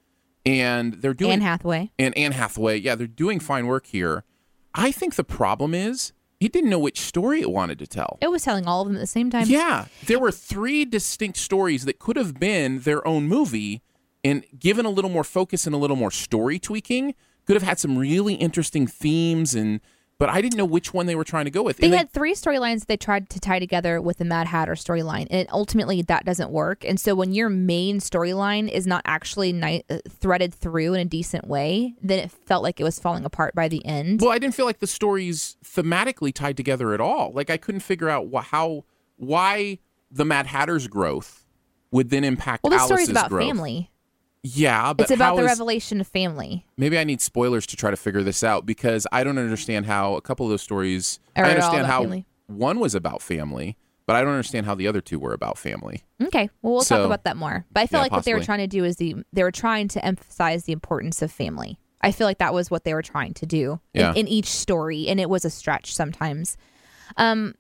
[0.46, 1.92] and they're doing Anne Hathaway.
[2.00, 4.24] and Anne Hathaway, yeah, they're doing fine work here.
[4.74, 8.18] I think the problem is it didn't know which story it wanted to tell.
[8.22, 9.48] It was telling all of them at the same time.
[9.48, 13.82] Yeah, there were three distinct stories that could have been their own movie,
[14.24, 17.16] and given a little more focus and a little more story tweaking,
[17.46, 19.56] could have had some really interesting themes.
[19.56, 19.82] And
[20.20, 21.78] but I didn't know which one they were trying to go with.
[21.78, 25.48] They had three storylines they tried to tie together with the Mad Hatter storyline, and
[25.52, 26.84] ultimately that doesn't work.
[26.86, 31.06] And so when your main storyline is not actually ni- uh, threaded through in a
[31.06, 34.22] decent way, then it felt like it was falling apart by the end.
[34.22, 37.32] well, I didn't feel like the stories thematically tied together at all.
[37.34, 38.84] Like I couldn't figure out wh- how
[39.16, 39.80] why
[40.12, 41.46] the Mad Hatter's growth
[41.92, 43.46] would then impact Well, this Alice's story's about growth.
[43.48, 43.89] family.
[44.44, 46.66] Yeah, but It's about the is- revelation of family.
[46.78, 50.16] maybe I need spoilers to try to figure this out because I don't understand how
[50.16, 51.20] a couple of those stories.
[51.36, 52.26] Are I understand how family.
[52.48, 56.06] one was about family, but I don't understand how the other two were about family.
[56.24, 57.66] Okay, well we'll So- talk about that more.
[57.72, 59.52] But I feel Yeah, like what they were trying to do is the they were
[59.52, 61.78] trying to emphasize the importance of family.
[62.02, 64.12] I feel like that was what they were trying to do Yeah.
[64.12, 66.56] in, in each story, and it was a stretch sometimes.
[67.18, 67.56] Um,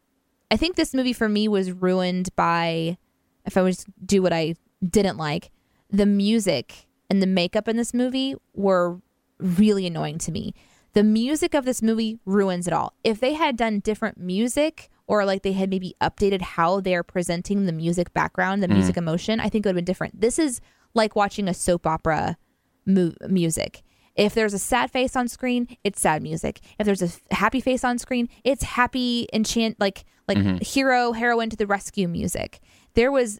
[0.50, 2.98] I think this movie for me was ruined by,
[3.46, 4.56] if I was to do what I
[4.88, 5.52] didn't like,
[5.90, 9.00] the music and the makeup in this movie were
[9.40, 10.54] really annoying to me.
[10.94, 12.94] The music of this movie ruins it all.
[13.04, 17.66] If they had done different music or like they had maybe updated how they're presenting
[17.66, 18.74] the music background, the mm.
[18.74, 20.20] music emotion, I think it would have been different.
[20.20, 20.62] This is
[20.94, 22.38] like watching a soap opera
[22.86, 23.84] mu- music.
[24.16, 26.60] If there's a sad face on screen, it's sad music.
[26.78, 30.58] If there's a happy face on screen, it's happy enchant like like mm-hmm.
[30.58, 32.60] hero heroine to the rescue music.
[33.00, 33.39] There was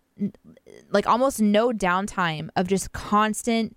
[0.90, 3.76] like almost no downtime of just constant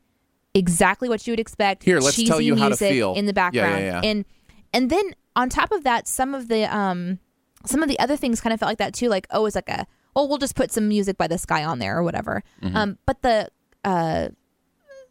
[0.54, 1.82] exactly what you would expect.
[1.82, 3.14] Here, let's tell cheesy you how to music feel.
[3.14, 3.84] in the Yeah, yeah, background.
[3.84, 4.10] yeah.
[4.10, 4.24] And
[4.72, 7.18] and then on top of that, some of the um
[7.66, 9.08] some of the other things kind of felt like that too.
[9.08, 11.78] Like oh, it's like a oh, we'll just put some music by this guy on
[11.80, 12.44] there or whatever.
[12.62, 12.76] Mm-hmm.
[12.76, 13.48] Um, but the
[13.84, 14.28] uh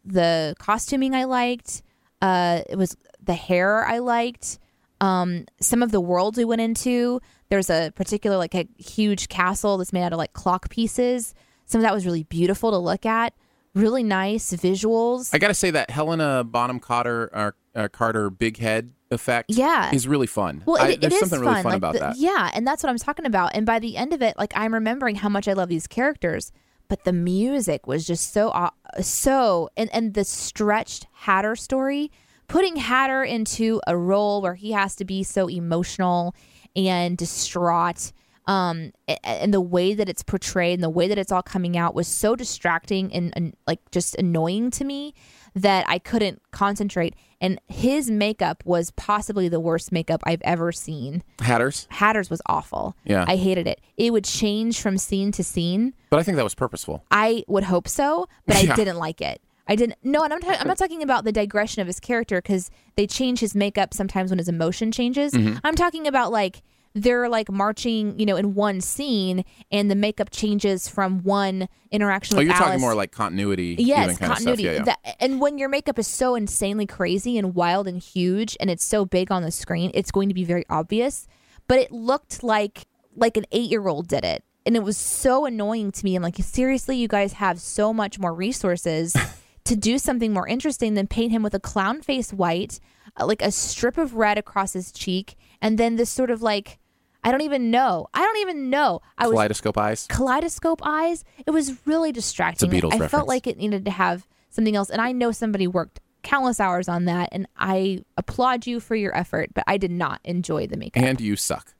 [0.04, 1.82] the costuming I liked.
[2.20, 4.58] Uh, it was the hair I liked.
[5.00, 7.20] Um, some of the worlds we went into.
[7.52, 11.34] There's a particular like a huge castle that's made out of like clock pieces.
[11.66, 13.34] Some of that was really beautiful to look at.
[13.74, 15.34] Really nice visuals.
[15.34, 19.94] I got to say that Helena Bonham Carter, uh, uh, Carter big head effect Yeah.
[19.94, 20.62] is really fun.
[20.64, 21.48] Well, I- it, there's it is something fun.
[21.52, 22.16] really fun like about the- that.
[22.16, 23.50] Yeah, and that's what I'm talking about.
[23.54, 26.52] And by the end of it, like I'm remembering how much I love these characters,
[26.88, 28.70] but the music was just so
[29.02, 32.10] so and and the stretched Hatter story,
[32.48, 36.34] putting Hatter into a role where he has to be so emotional
[36.76, 38.12] and distraught.
[38.46, 38.90] Um,
[39.22, 42.08] and the way that it's portrayed and the way that it's all coming out was
[42.08, 45.14] so distracting and, and like just annoying to me
[45.54, 47.14] that I couldn't concentrate.
[47.40, 51.22] And his makeup was possibly the worst makeup I've ever seen.
[51.40, 52.96] Hatters, Hatters was awful.
[53.04, 53.24] Yeah.
[53.28, 53.80] I hated it.
[53.96, 55.94] It would change from scene to scene.
[56.10, 57.04] but I think that was purposeful.
[57.12, 59.40] I would hope so, but I didn't like it.
[59.68, 59.96] I didn't.
[60.02, 63.06] No, and I'm, ta- I'm not talking about the digression of his character because they
[63.06, 65.32] change his makeup sometimes when his emotion changes.
[65.32, 65.58] Mm-hmm.
[65.64, 66.62] I'm talking about like
[66.94, 72.36] they're like marching, you know, in one scene, and the makeup changes from one interaction
[72.36, 73.76] Oh, with you're talking more like continuity.
[73.78, 74.64] yes continuity.
[74.64, 74.82] Yeah, yeah.
[74.84, 78.84] That- and when your makeup is so insanely crazy and wild and huge and it's
[78.84, 81.26] so big on the screen it's going to be very obvious
[81.68, 82.86] but it looked like
[83.16, 86.22] like an eight year old did it and it was so annoying to me i'm
[86.22, 89.14] like seriously you guys have so much more resources
[89.64, 92.80] to do something more interesting than paint him with a clown face white
[93.20, 96.78] uh, like a strip of red across his cheek and then this sort of like
[97.24, 98.08] I don't even know.
[98.12, 99.00] I don't even know.
[99.16, 100.06] I was Kaleidoscope eyes.
[100.08, 101.24] kaleidoscope eyes.
[101.46, 102.68] It was really distracting.
[102.68, 103.10] It's a Beatles I reference.
[103.12, 104.90] felt like it needed to have something else.
[104.90, 109.16] And I know somebody worked countless hours on that, and I applaud you for your
[109.16, 111.02] effort, but I did not enjoy the makeup.
[111.02, 111.74] And you suck.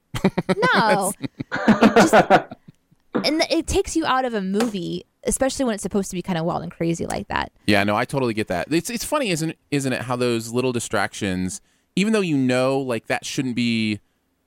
[0.74, 1.12] no.
[1.53, 6.16] it just, and it takes you out of a movie, especially when it's supposed to
[6.16, 7.53] be kind of wild and crazy like that.
[7.66, 8.73] Yeah, no, I totally get that.
[8.73, 10.03] It's it's funny, isn't isn't it?
[10.03, 11.61] How those little distractions,
[11.97, 14.01] even though you know, like that shouldn't be,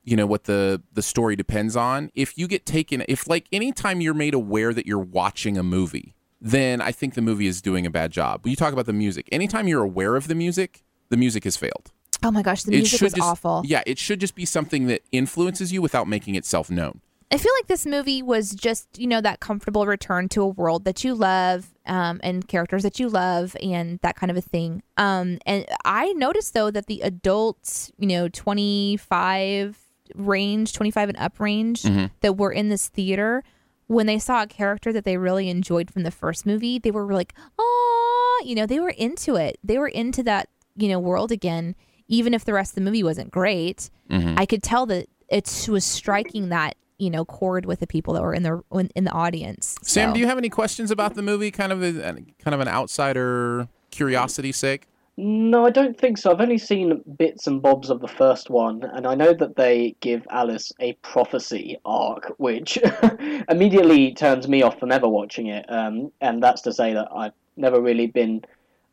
[0.04, 2.12] you know, what the the story depends on.
[2.16, 6.16] If you get taken, if like anytime you're made aware that you're watching a movie,
[6.42, 8.44] then I think the movie is doing a bad job.
[8.44, 11.58] When you talk about the music, anytime you're aware of the music, the music has
[11.58, 11.92] failed.
[12.24, 13.62] Oh my gosh, the music was just, awful.
[13.66, 17.02] Yeah, it should just be something that influences you without making itself known.
[17.32, 20.86] I feel like this movie was just, you know, that comfortable return to a world
[20.86, 24.84] that you love um, and characters that you love and that kind of a thing.
[24.98, 29.78] Um, and I noticed, though, that the adults, you know, 25
[30.16, 31.84] range, 25 and up range
[32.22, 33.44] that were in this theater,
[33.88, 37.12] when they saw a character that they really enjoyed from the first movie, they were
[37.14, 39.58] like, oh, you know, they were into it.
[39.64, 41.76] They were into that, you know, world again,
[42.08, 43.90] even if the rest of the movie wasn't great.
[44.38, 48.22] I could tell that it was striking that you know chord with the people that
[48.22, 49.76] were in the in, in the audience.
[49.82, 51.52] Sam, So- do you have any questions about the movie?
[51.52, 54.88] Kind of a, kind of an outsider curiosity sake.
[55.18, 56.30] No, I don't think so.
[56.30, 59.96] I've only seen bits and bobs of the first one, and I know that they
[60.02, 62.78] give Alice a prophecy arc, which
[63.50, 65.66] immediately turns me off from ever watching it.
[65.70, 68.44] Um, and that's to say that I've never really been,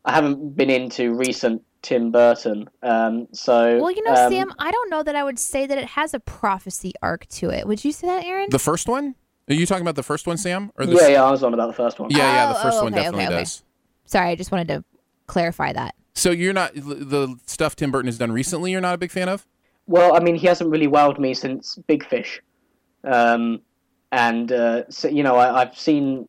[0.05, 2.69] I haven't been into recent Tim Burton.
[2.83, 5.79] Um, so Well, you know, um, Sam, I don't know that I would say that
[5.79, 7.67] it has a prophecy arc to it.
[7.67, 8.49] Would you say that, Aaron?
[8.51, 9.15] The first one?
[9.49, 10.71] Are you talking about the first one, Sam?
[10.79, 12.11] Or the Yeah, yeah, I was on about the first one.
[12.11, 13.43] Yeah, yeah, the Oh, first oh, one okay, definitely okay, okay.
[13.43, 13.65] does.
[14.07, 14.85] Sorry, I just wanted to
[15.27, 15.95] clarify that.
[16.15, 18.71] So you're not the stuff Tim Burton has done recently.
[18.71, 19.47] You're not a big fan of.
[19.87, 22.41] Well, I mean, he hasn't really wowed me since Big Fish,
[23.05, 23.61] um,
[24.13, 26.29] and uh, so, you know, I, I've seen.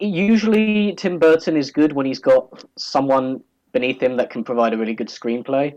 [0.00, 4.78] Usually, Tim Burton is good when he's got someone beneath him that can provide a
[4.78, 5.76] really good screenplay.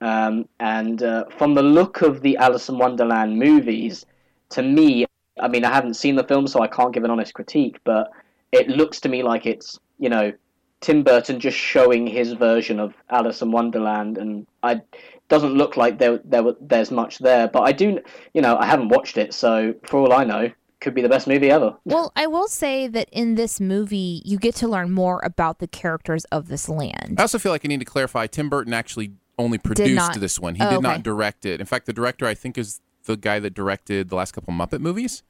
[0.00, 4.04] Um, and uh, from the look of the Alice in Wonderland movies,
[4.50, 5.06] to me,
[5.40, 8.10] I mean, I haven't seen the film, so I can't give an honest critique, but
[8.50, 10.32] it looks to me like it's you know
[10.80, 14.82] Tim Burton just showing his version of Alice in Wonderland, and I
[15.28, 17.48] doesn't look like there there there's much there.
[17.48, 18.00] But I do,
[18.34, 20.50] you know, I haven't watched it, so for all I know,
[20.82, 21.76] could be the best movie ever.
[21.84, 25.66] Well, I will say that in this movie, you get to learn more about the
[25.68, 27.14] characters of this land.
[27.18, 28.26] I also feel like I need to clarify.
[28.26, 30.56] Tim Burton actually only produced not- this one.
[30.56, 30.82] He Oh, did okay.
[30.88, 31.60] not direct it.
[31.60, 34.80] In fact, the director I think is the guy that directed the last couple Muppet
[34.80, 35.22] movies,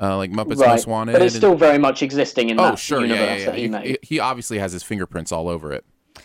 [0.00, 1.12] uh, like Muppets right, Most Wanted.
[1.12, 3.68] but it's and- still very much existing in oh, that sure, yeah, universe yeah, yeah.
[3.70, 5.84] that he He, he obviously has his fingerprints all over it.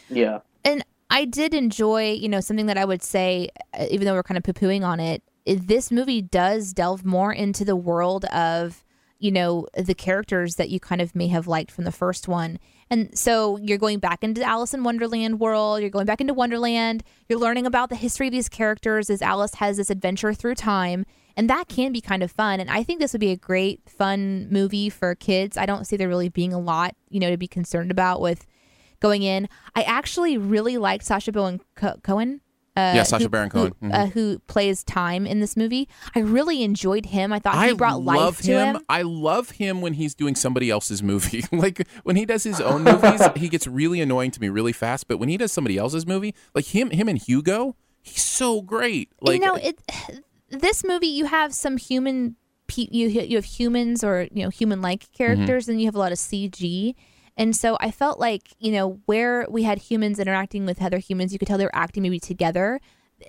[0.10, 0.40] Yeah.
[0.66, 4.24] and I did enjoy, you know, something that I would say, uh, even though we're
[4.24, 8.26] kind of poo pooing on it, i- this movie does delve more into the world
[8.26, 8.84] of,
[9.20, 12.60] you know, the characters that you kind of may have liked from the first one.
[12.90, 17.04] And so you're going back into Alice in Wonderland world, you're going back into Wonderland,
[17.30, 21.06] you're learning about the history of these characters as Alice has this adventure through time.
[21.38, 22.60] And that can be kind of fun.
[22.60, 25.58] And I think this would be a great, fun movie for kids.
[25.58, 28.46] I don't see there really being a lot, you know, to be concerned about with
[29.00, 29.48] going in.
[29.74, 32.42] I actually really liked Sacha Co- Cohen.
[32.76, 33.74] Uh, Yeah, Sacha who- Baron who- Cohen.
[33.84, 33.94] Mhm.
[33.94, 35.90] uh, who plays Time in this movie.
[36.16, 37.34] I really enjoyed him.
[37.34, 38.80] I thought he I brought life love to him.
[38.88, 41.44] I love him when he's doing somebody else's movie.
[41.52, 45.08] like when he does his own movies, he gets really annoying to me really fast.
[45.10, 49.10] But when he does somebody else's movie, like him, him and Hugo, he's so great.
[49.20, 49.80] Like you know, it.
[50.50, 52.36] This movie, you have some human.
[52.68, 56.00] pe- You you have humans or you know human like characters, and you have a
[56.00, 56.94] lot of CG.
[57.38, 61.34] And so I felt like you know where we had humans interacting with other humans,
[61.34, 62.80] you could tell they were acting maybe together.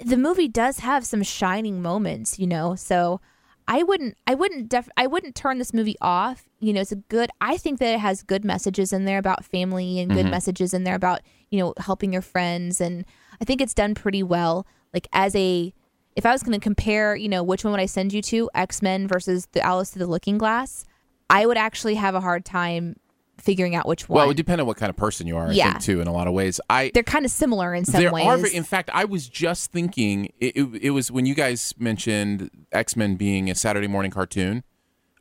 [0.03, 2.75] The movie does have some shining moments, you know.
[2.75, 3.21] So
[3.69, 6.45] I wouldn't I wouldn't def I wouldn't turn this movie off.
[6.61, 9.45] You know, it's a good I think that it has good messages in there about
[9.45, 10.31] family and good mm-hmm.
[10.31, 13.05] messages in there about, you know, helping your friends and
[13.41, 14.67] I think it's done pretty well.
[14.93, 15.73] Like as a
[16.15, 18.51] if I was going to compare, you know, which one would I send you to,
[18.55, 20.85] X-Men versus the Alice Through the Looking Glass,
[21.31, 22.97] I would actually have a hard time
[23.39, 24.17] figuring out which one.
[24.17, 25.49] well, it would depend on what kind of person you are.
[25.49, 25.73] I Yeah.
[25.73, 26.61] think too, in a lot of ways.
[26.71, 28.27] I They're kind of similar in some there ways.
[28.27, 28.47] are.
[28.47, 32.97] In fact, I was just thinking it, it, it was when you guys mentioned X
[32.97, 34.63] Men being a Saturday morning cartoon.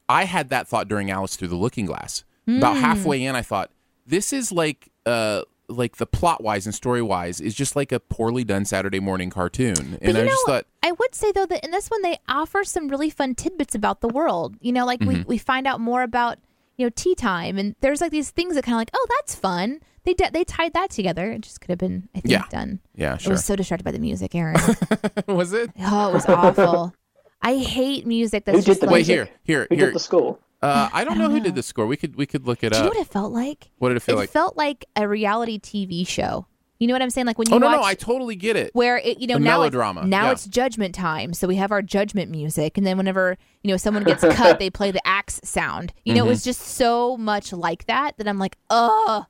[0.09, 2.23] I had that thought during Alice Through the Looking Glass.
[2.47, 2.81] About Hmm.
[2.81, 3.71] halfway in, I thought
[4.05, 7.99] this is like uh like the plot wise and story wise is just like a
[7.99, 9.73] poorly done Saturday morning cartoon.
[9.73, 12.01] But And you I know, just thought, I would say though that in this one
[12.01, 14.57] they offer some really fun tidbits about the world.
[14.59, 15.19] You know, like Mm-hmm.
[15.19, 16.39] we, we find out more about
[16.81, 19.35] you know tea time, and there's like these things that kind of like, oh, that's
[19.35, 19.79] fun.
[20.03, 21.31] They de- they tied that together.
[21.31, 22.43] It just could have been, I think, Yeah.
[22.49, 22.79] done.
[22.95, 23.31] yeah, sure.
[23.31, 24.55] I was so distracted by the music, Aaron.
[25.27, 25.69] was it?
[25.79, 26.93] oh, it was awful.
[27.41, 28.93] I hate music that's Who did just the like.
[28.93, 29.85] Wait here, here, Who here.
[29.87, 30.39] did the score?
[30.61, 31.87] Uh, I don't know who did the score.
[31.87, 32.95] We could we could look it Do you know up.
[32.95, 33.71] what it felt like?
[33.79, 34.29] What did it feel it like?
[34.29, 36.45] It felt like a reality TV show.
[36.81, 37.27] You know what I'm saying?
[37.27, 38.71] Like when you Oh no, watch no, I totally get it.
[38.73, 40.31] where it, you know The now melodrama, It's, now yeah.
[40.31, 44.03] it's judgment time, so we have our judgment music, and then whenever you know someone
[44.03, 45.93] gets cut, they play the axe sound.
[46.05, 46.29] You know, it Mm-hmm.
[46.29, 49.25] was just so much like that that I'm like, oh,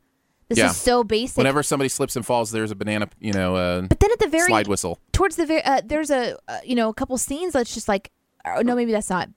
[0.48, 0.70] this Yeah.
[0.70, 1.36] is so basic.
[1.38, 4.30] Whenever somebody slips and falls, there's a banana, you know, uh, but then at the
[4.30, 5.00] very slide whistle.
[5.12, 8.12] towards the very uh, there's a uh, you know a couple scenes that's just like
[8.46, 9.28] oh, no maybe that's not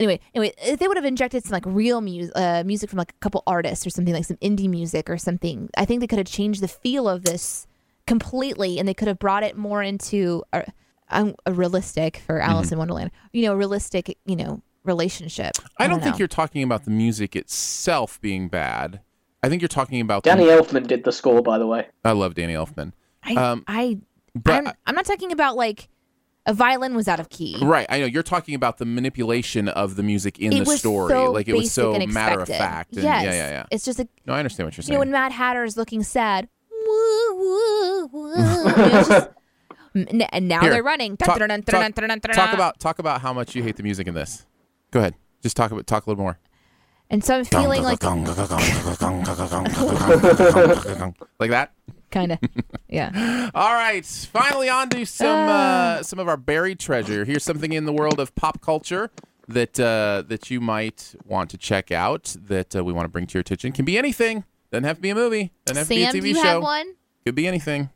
[0.00, 3.10] anyway anyway if they would have injected some like real music uh, music from like
[3.12, 6.18] a couple artists or something like some indie music or something i think they could
[6.18, 7.66] have changed the feel of this
[8.06, 10.64] completely and they could have brought it more into a,
[11.10, 12.50] a, a realistic for Mm-hmm.
[12.50, 16.18] alice in wonderland you know realistic you know relationship I don't think know.
[16.20, 19.00] you're talking about the music itself being bad.
[19.42, 20.22] I think you're talking about.
[20.22, 21.88] Danny The, Elfman did the score, by the way.
[22.04, 22.92] I love Danny Elfman.
[23.24, 23.98] i um, i
[24.36, 25.88] but I'm, I'm not talking about like
[26.46, 29.96] a violin was out of key Right, I know you're talking about the manipulation of
[29.96, 31.10] the music in it the story.
[31.10, 32.94] so like it was so and matter of fact.
[32.94, 33.24] And, yes.
[33.24, 33.66] Yeah, yeah, yeah.
[33.70, 34.92] It's just a No, I understand what you're saying.
[34.92, 36.48] you know when Mad Hatter is looking sad.
[36.86, 38.30] Woo, woo, woo.
[38.30, 39.28] You know, it's just-
[39.94, 41.16] and now Here, they're running.
[41.16, 44.44] talk, talk- talk about talk about how much you hate the music in this.
[44.90, 45.14] Go ahead.
[45.42, 46.38] Just talk about talk a little more.
[47.08, 48.02] And so I'm feeling like
[51.38, 51.70] like that.
[52.10, 52.38] kind of,
[52.88, 53.50] yeah.
[53.54, 57.24] All right, finally on to some uh, some of our buried treasure.
[57.24, 59.10] Here's something in the world of pop culture
[59.48, 62.36] that uh, that you might want to check out.
[62.48, 63.72] That uh, we want to bring to your attention.
[63.72, 64.44] Can be anything.
[64.70, 65.52] Doesn't have to be a movie.
[65.64, 66.48] Doesn't have Sam, to do be a TV you show.
[66.48, 66.94] have one?
[67.24, 67.90] Could be anything.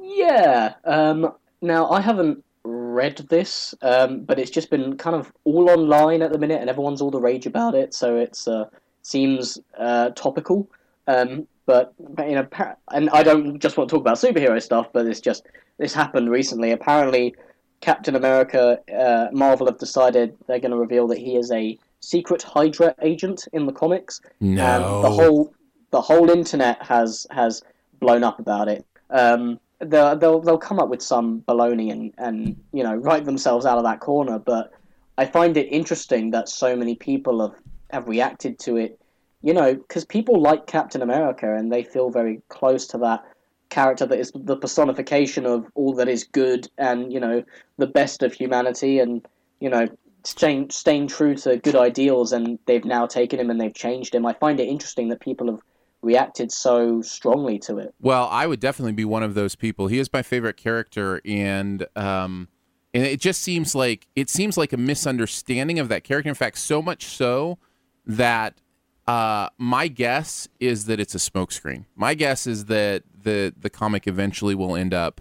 [0.00, 0.74] Yeah.
[0.84, 6.22] Um, now I haven't read this, um, but it's just been kind of all online
[6.22, 7.94] at the minute, and everyone's all the rage about it.
[7.94, 8.64] So it's uh,
[9.02, 10.68] seems uh, topical.
[11.06, 12.46] Um, but you know,
[12.92, 15.46] and I don't just want to talk about superhero stuff, but it's just
[15.78, 16.70] this happened recently.
[16.70, 17.34] Apparently,
[17.80, 22.42] Captain America, uh, Marvel have decided they're going to reveal that he is a secret
[22.42, 24.20] Hydra agent in the comics.
[24.40, 24.62] No.
[24.62, 25.54] and the whole
[25.90, 27.62] the whole internet has has
[28.00, 28.86] blown up about it.
[29.10, 33.66] Um, they'll, they'll they'll come up with some baloney and and you know write themselves
[33.66, 34.38] out of that corner.
[34.38, 34.72] But
[35.18, 37.56] I find it interesting that so many people have
[37.90, 39.00] have reacted to it.
[39.46, 43.24] You know, because people like Captain America and they feel very close to that
[43.68, 47.44] character that is the personification of all that is good and you know
[47.78, 49.24] the best of humanity and
[49.60, 49.86] you know
[50.24, 54.26] staying staying true to good ideals and they've now taken him and they've changed him.
[54.26, 55.60] I find it interesting that people have
[56.02, 57.94] reacted so strongly to it.
[58.00, 59.86] Well, I would definitely be one of those people.
[59.86, 62.48] He is my favorite character, and um,
[62.92, 66.28] and it just seems like it seems like a misunderstanding of that character.
[66.28, 67.58] In fact, so much so
[68.04, 68.60] that
[69.06, 71.84] uh, my guess is that it's a smokescreen.
[71.94, 75.20] My guess is that the the comic eventually will end up,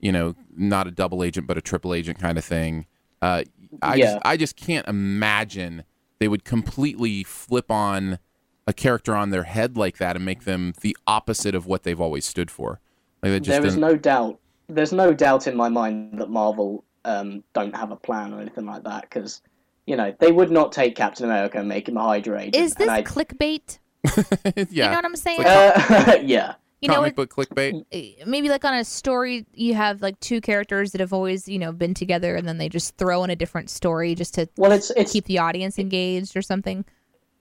[0.00, 2.86] you know, not a double agent but a triple agent kind of thing.
[3.22, 3.44] Uh,
[3.80, 4.04] I Yeah.
[4.14, 5.84] just, I just can't imagine
[6.20, 8.18] they would completely flip on
[8.66, 12.00] a character on their head like that and make them the opposite of what they've
[12.00, 12.80] always stood for.
[13.22, 14.38] Like just There is no doubt.
[14.68, 18.66] There's no doubt in my mind that Marvel um, don't have a plan or anything
[18.66, 19.42] like that because
[19.86, 22.56] you know they would not take Captain America and make him a Hydra agent.
[22.56, 23.78] Is this I, clickbait?
[24.70, 24.86] yeah.
[24.86, 25.44] You know what I'm saying?
[25.44, 26.54] uh, yeah.
[26.80, 27.84] you know, comic it, book clickbait.
[27.92, 31.58] eh, maybe like on a story, you have like two characters that have always, you
[31.58, 34.72] know, been together, and then they just throw in a different story just to Well,
[34.72, 36.84] it's it's keep the audience engaged or something.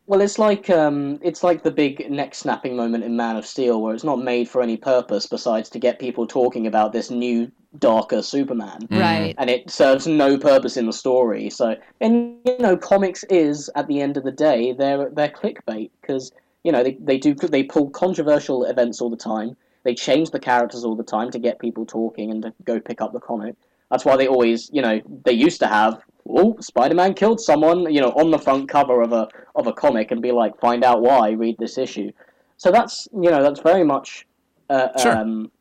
[0.08, 3.82] Well, it's like um, it's like the big neck snapping moment in Man of Steel,
[3.82, 7.50] where it's not made for any purpose besides to get people talking about this new
[7.80, 9.34] darker Superman, Right.
[9.38, 11.50] and it serves no purpose in the story.
[11.50, 15.92] So, and you know, comics is at the end of the day they're they're clickbait
[16.02, 16.34] because
[16.64, 19.56] you know they they do they pull controversial events all the time.
[19.84, 23.02] They change the characters all the time to get people talking and to go pick
[23.02, 23.56] up the comic.
[23.90, 26.02] That's why they always, you know, they used to have,
[26.36, 30.12] oh, Spider-Man killed someone, you know, on the front cover of a of a comic
[30.12, 32.12] and be like, find out why, read this issue.
[32.58, 34.28] So that's, you know, that's very much,
[34.70, 35.18] uh, Sure.
[35.18, 35.52] um,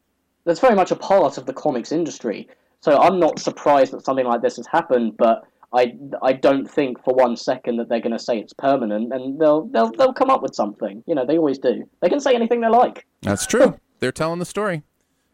[0.45, 2.49] that's very much a part of the comics industry.
[2.81, 7.03] So I'm not surprised that something like this has happened, but I, I don't think
[7.05, 10.31] for one second that they're going to say it's permanent, and they'll they'll they'll come
[10.31, 11.03] up with something.
[11.07, 11.89] You know, they always do.
[12.01, 13.07] They can say anything they like.
[13.23, 13.79] That's true.
[14.01, 14.83] They're telling the story.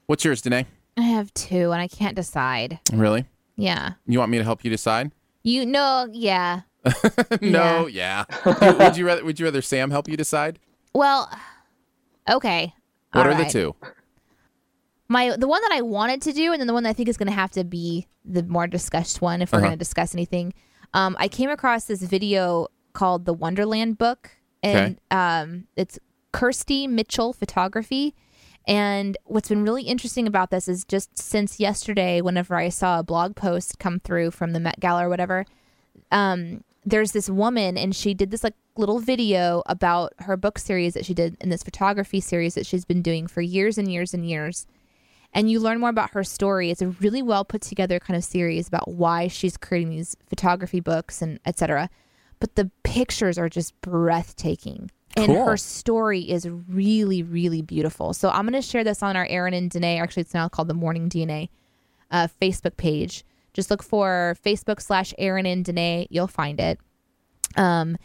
[0.07, 0.67] What's yours, Danae?
[0.97, 2.81] I have two, and I can't decide.
[2.93, 3.25] Really?
[3.57, 3.93] Yeah.
[4.07, 5.11] You want me to help you decide?
[5.47, 6.63] You know, yeah.
[7.41, 7.87] no.
[7.87, 8.25] Yeah.
[8.45, 9.25] would, would you rather?
[9.25, 10.59] Would you rather Sam help you decide?
[10.93, 11.31] Well,
[12.29, 12.75] okay.
[13.13, 13.77] What All are the two?
[15.09, 17.09] My the one that I wanted to do, and then the one that I think
[17.09, 19.67] is going to have to be the more discussed one if we're Uh-huh.
[19.69, 20.53] going to discuss anything.
[20.95, 24.33] Um, I came across this video called the Wonderland Book,
[24.65, 25.97] and um, it's
[26.33, 28.17] Kirsty Mitchell photography.
[28.67, 33.05] And what's been really interesting about this is just since yesterday, whenever I saw a
[33.05, 35.47] blog post come through from the Met Gala or whatever,
[36.11, 40.95] um, there's this woman and she did this like little video about her book series
[40.95, 44.13] that she did in this photography series that she's been doing for years and years
[44.13, 44.67] and years.
[45.33, 46.71] And you learn more about her story.
[46.71, 50.81] It's a really well put together kind of series about why she's creating these photography
[50.81, 51.89] books and etc
[52.41, 55.47] but the pictures are just breathtaking and Cool.
[55.47, 59.55] her story is really really beautiful so i'm going to share this on our aaron
[59.55, 61.49] and danae actually it's now called the morning dna
[62.11, 66.79] uh, facebook page just look for facebook slash aaron and danae you'll find it
[67.57, 67.97] um,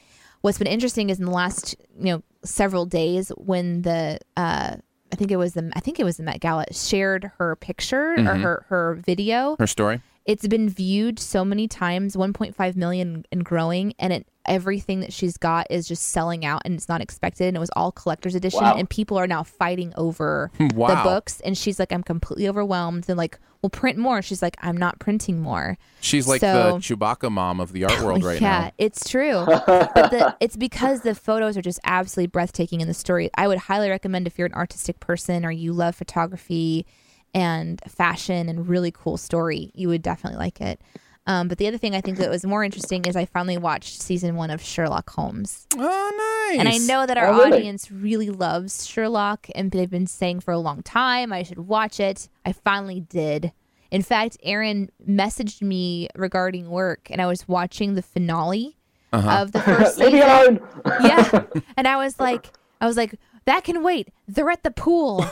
[0.41, 4.75] what's been interesting is in the last you know several days when the uh,
[5.11, 8.15] I think it was the I think it was the Met Gala shared her picture
[8.17, 9.57] or her her video.
[9.59, 10.01] Her story.
[10.25, 15.37] It's been viewed so many times, 1.5 million and growing, and it everything that she's
[15.37, 18.61] got is just selling out and it's not expected and it was all collector's edition
[18.63, 18.75] Wow.
[18.75, 20.87] and people are now fighting over Wow.
[20.87, 24.55] the books and she's like I'm completely overwhelmed and like we'll print more she's like
[24.59, 28.41] I'm not printing more She's like So- the Chewbacca mom of the art world right
[28.41, 28.47] now.
[28.63, 29.45] yeah, it's true.
[29.47, 33.29] but the, it's because the photos are just absolutely breathtaking in the story.
[33.37, 36.87] I would highly recommend if you're an artistic person or you love photography
[37.33, 40.81] and fashion and really cool story, you would definitely like it.
[41.27, 44.01] Um, but the other thing I think that was more interesting is I finally watched
[44.01, 45.67] season one of Sherlock Holmes.
[45.77, 46.59] Oh, nice.
[46.59, 47.57] And I know that our Oh, really?
[47.59, 51.99] audience really loves Sherlock, and they've been saying for a long time I should watch
[51.99, 52.27] it.
[52.43, 53.51] I finally did.
[53.91, 58.77] In fact, Aaron messaged me regarding work, and I was watching the finale
[59.13, 59.41] Uh-huh.
[59.43, 60.57] of the first Leave me season.
[60.57, 60.59] alone.
[61.03, 61.43] Yeah,
[61.77, 62.47] and I was like,
[62.81, 63.13] I was like,
[63.45, 64.09] that can wait.
[64.27, 65.25] They're at the pool.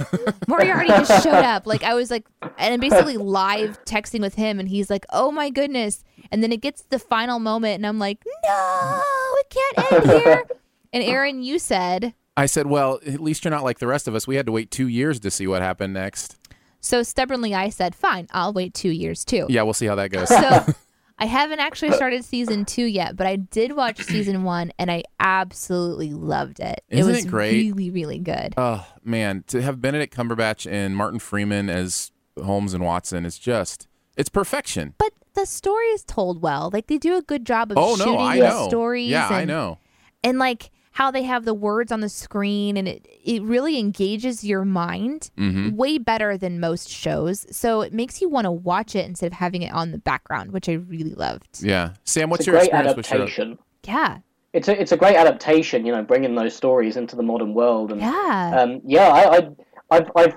[0.47, 1.67] Moriarty just showed up.
[1.67, 5.31] Like I was like, and I'm basically live texting with him, and he's like, oh
[5.31, 6.03] my goodness.
[6.31, 9.01] And then it gets to the final moment, and I'm like, no,
[9.35, 10.43] it can't end here.
[10.91, 14.15] And Aaron, you said I said, well, at least you're not like the rest of
[14.15, 14.25] us.
[14.25, 16.35] We had to wait two years to see what happened next.
[16.79, 17.53] so stubbornly.
[17.53, 19.45] I said, fine, I'll wait two years too.
[19.49, 20.29] Yeah, we'll see how that goes.
[20.29, 20.65] So
[21.19, 24.89] I haven't actually uh, started season two yet, but I did watch season one, and
[24.89, 26.81] I absolutely loved it.
[26.89, 27.51] Isn't it was it great?
[27.75, 28.53] really, really good.
[28.57, 32.11] Oh man, to have Benedict Cumberbatch and Martin Freeman as
[32.43, 34.93] Holmes and Watson is just it's perfection.
[34.97, 36.69] but the story is told well.
[36.73, 38.67] Like they do a good job of Oh shooting no, I the know.
[38.67, 39.09] stories.
[39.09, 39.77] yeah, and, I know.
[40.23, 44.43] And like how they have the words on the screen, and it it really engages
[44.43, 45.75] your mind Mm-hmm.
[45.77, 47.45] way better than most shows.
[47.55, 50.51] So it makes you want to watch it instead of having it on the background,
[50.51, 51.63] which I really loved.
[51.63, 53.29] Yeah, Sam, what's It's a your great experience with Sherlock?
[53.29, 53.57] adaptation.
[53.85, 54.17] Yeah,
[54.51, 55.85] It's a it's a great adaptation.
[55.85, 58.59] You know, bringing those stories into the modern world and yeah.
[58.59, 59.49] Um, yeah, I, I,
[59.91, 60.35] I've, I've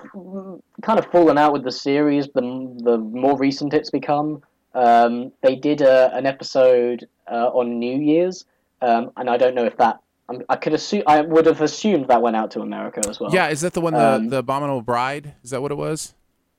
[0.83, 2.29] kind of fallen out with the series.
[2.37, 2.43] The
[2.89, 4.43] the more recent it's become,
[4.75, 8.45] um, they did a, an episode uh, on New Year's,
[8.81, 9.99] um, and I don't know if that.
[10.49, 13.33] I could assume I would have assumed that went out to America as well.
[13.33, 15.35] Yeah, is that the one the Um, the Abominable Bride?
[15.43, 16.14] Is that what it was?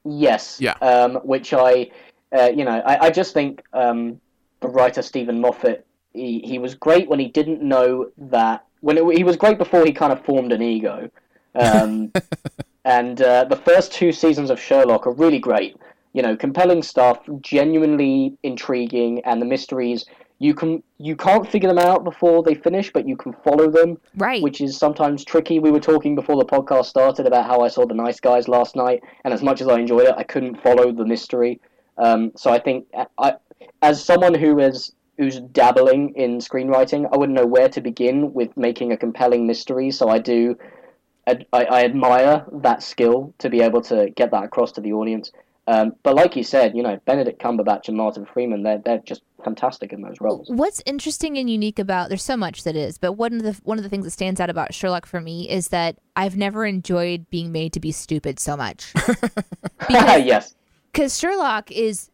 [0.06, 0.58] Yes.
[0.60, 0.74] Yeah.
[0.82, 1.92] Um, which I,
[2.38, 4.20] uh, you know, I, I just think um,
[4.60, 8.66] the writer Steven Moffat, he, he was great when he didn't know that.
[8.82, 11.10] When it, he was great before he kind of formed an ego.
[11.56, 12.12] Um,
[12.86, 15.78] and uh, the first two seasons of Sherlock are really great.
[16.12, 20.06] You know, compelling stuff, genuinely intriguing, and the mysteries.
[20.40, 23.98] You can you can't figure them out before they finish, but you can follow them
[24.18, 24.42] right.
[24.42, 25.60] which is sometimes tricky.
[25.60, 28.76] We were talking before the podcast started about how I saw The Nice Guys last
[28.76, 31.62] night, and as much as I enjoyed it, I couldn't follow the mystery.
[31.98, 33.36] Um, so I think, I,
[33.82, 38.56] as someone who is who's dabbling in screenwriting, I wouldn't know where to begin with
[38.58, 39.92] making a compelling mystery.
[39.92, 40.58] So I do,
[41.28, 45.32] I, I admire that skill to be able to get that across to the audience.
[45.66, 49.22] Um, but like you said, you know, Benedict Cumberbatch and Martin Freeman, they're they're just
[49.44, 50.50] fantastic in those roles.
[50.50, 53.78] What's interesting and unique about there's so much that is, but one of the one
[53.78, 57.30] of the things that stands out about Sherlock for me is that I've never enjoyed
[57.30, 58.92] being made to be stupid so much.
[58.94, 59.46] because
[60.26, 60.56] yes.
[60.92, 62.10] because Sherlock is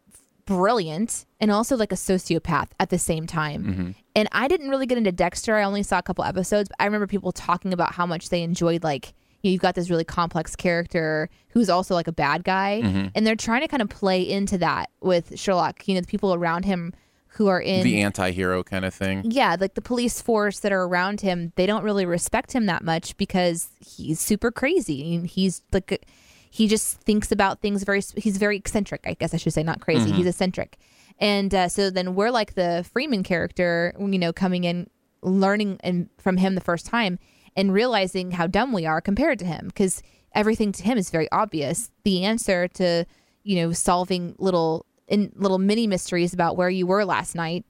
[0.46, 3.96] brilliant and also like a sociopath at the same time.
[4.16, 5.56] And I didn't really get into Dexter.
[5.56, 8.42] I only saw a couple episodes, but I remember people talking about how much they
[8.42, 12.44] enjoyed like you know, you've got this really complex character who's also like a bad
[12.44, 15.88] guy, and they're trying to kind of play into that with Sherlock.
[15.88, 16.94] You know, the people around him
[17.34, 19.22] who are in the anti-hero kind of thing.
[19.24, 22.84] yeah, like the police force that are around him, they don't really respect him that
[22.84, 25.20] much because he's super crazy.
[25.28, 26.06] He's like,
[26.50, 29.80] he just thinks about things very, he's very eccentric, I guess I should say, not
[29.80, 30.12] crazy.
[30.12, 30.78] He's eccentric.
[31.20, 34.90] And uh, so then we're like the Freeman character, you know, coming in,
[35.22, 37.20] learning and from him the first time
[37.56, 40.02] and realizing how dumb we are compared to him because
[40.34, 41.92] everything to him is very obvious.
[42.04, 43.06] The answer to,
[43.44, 47.66] you know, solving little in little mini mysteries about where you were last night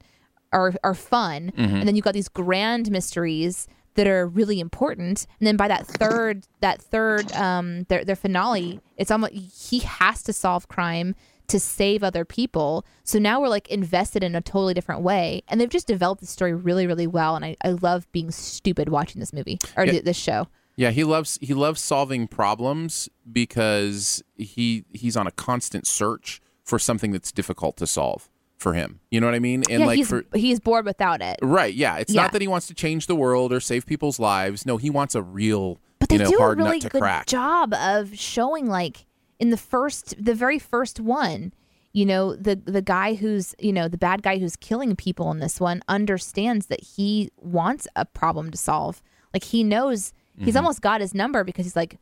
[0.52, 5.26] are are fun, and then you've got these grand mysteries that are really important.
[5.40, 10.24] And then by that third that third um their their finale, it's almost he has
[10.24, 11.16] to solve crime
[11.50, 12.86] to save other people.
[13.04, 15.44] So now we're like invested in a totally different way.
[15.48, 17.36] And they've just developed the story really, really well.
[17.36, 20.00] And I, I love being stupid watching this movie or Yeah.
[20.04, 20.48] this show.
[20.76, 26.80] Yeah, he loves he loves solving problems because he he's on a constant search for
[26.80, 29.00] something that's difficult to solve for him.
[29.12, 29.64] You know what I mean?
[29.70, 31.38] And yeah, like he's, for he's bored without it.
[31.42, 32.22] right, yeah, it's Yeah.
[32.24, 34.66] not that he wants to change the world or save people's lives.
[34.66, 37.26] No, he wants a real But they you know do a really good crack.
[37.28, 39.06] job of showing like
[39.40, 41.54] in the first the very first one,
[41.94, 45.40] you know, the the guy who's, you know, the bad guy who's killing people in
[45.40, 49.02] this one understands that he wants a problem to solve.
[49.34, 50.58] Like he knows he's Mm-hmm.
[50.58, 51.98] almost got his number because he's like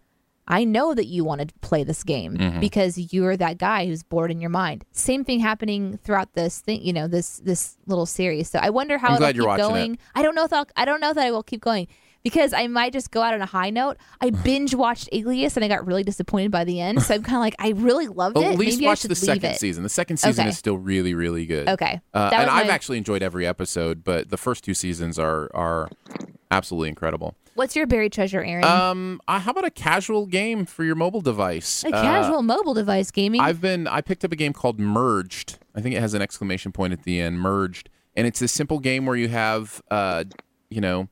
[0.50, 2.60] I know that you want to play this game Mm-hmm.
[2.62, 4.86] because you're that guy who's bored in your mind.
[4.94, 8.50] Same thing happening throughout this thing, you know, this this little series.
[8.50, 9.70] So I wonder how I'm it'll you're keep watching it.
[9.70, 9.98] going.
[10.16, 11.88] I don't know if I'll, I don't know that I will keep going
[12.24, 13.98] because I might just go out on a high note.
[14.22, 17.02] I binge watched Alias and I got really disappointed by the end.
[17.04, 18.54] So I'm kind of like, I really loved Well, it.
[18.54, 19.60] at least Maybe watch the second it.
[19.60, 19.84] season.
[19.84, 20.50] The second season Okay.
[20.50, 21.68] is still really, really good.
[21.70, 22.02] Okay.
[22.14, 25.90] Uh, and was I've actually enjoyed every episode, but the first two seasons are are
[26.52, 27.36] absolutely incredible.
[27.56, 28.64] What's your buried treasure, Aaron?
[28.64, 31.84] Um, uh, how about a casual game for your mobile device?
[31.84, 33.42] a Uh, casual mobile device gaming.
[33.42, 35.58] I've been I picked up a game called Merged.
[35.76, 37.90] I think it has an exclamation point at the end, Merged.
[38.16, 40.26] And it's a simple game where you have uh,
[40.70, 41.08] you know,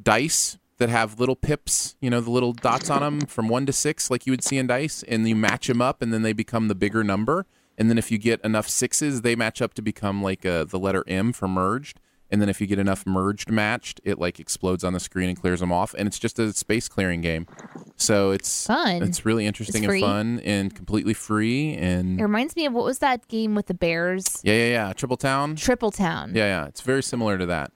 [0.00, 3.72] dice that have little pips, you know, the little dots on them from 1 to
[3.72, 6.32] 6 like you would see in dice and you match them up and then they
[6.32, 7.46] become the bigger number.
[7.78, 10.78] And then if you get enough sixes, they match up to become like uh, the
[10.78, 12.00] letter M for merged.
[12.30, 15.38] And then if you get enough merged matched, it like explodes on the screen and
[15.38, 15.94] clears them off.
[15.96, 17.46] And it's just a space clearing game.
[17.96, 19.02] So it's Fun.
[19.02, 21.74] It's really interesting It's and fun and completely free.
[21.74, 24.40] And it reminds me of what was that game with the Bears?
[24.42, 24.92] yeah, yeah, yeah.
[24.94, 25.56] Triple Town.
[25.56, 26.34] Triple Town.
[26.34, 26.66] Yeah, yeah.
[26.66, 27.70] It's very similar to that.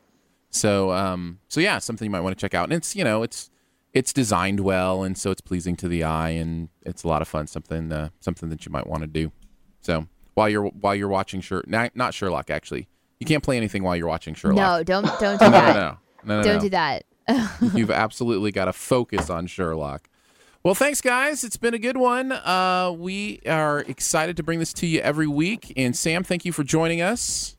[0.57, 2.65] So, um, so yeah, something you might want to check out.
[2.65, 3.51] And it's you know, it's
[3.93, 7.29] it's designed well, and so it's pleasing to the eye, and it's a lot of
[7.29, 7.47] fun.
[7.47, 9.33] Something uh, something that you might want to do.
[9.81, 12.89] So while you're while you're watching Sher, not, not Sherlock actually,
[13.21, 14.57] you can't play anything while you're watching Sherlock.
[14.57, 15.75] No, don't don't do no, that.
[15.77, 16.61] no, no, no, Don't no.
[16.61, 17.05] do that.
[17.75, 20.09] You've absolutely got to focus on Sherlock.
[20.63, 21.43] Well, thanks, guys.
[21.43, 22.33] It's been a good one.
[22.33, 25.73] Uh, we are excited to bring this to you every week.
[25.77, 27.56] And Sam, thank you for joining us.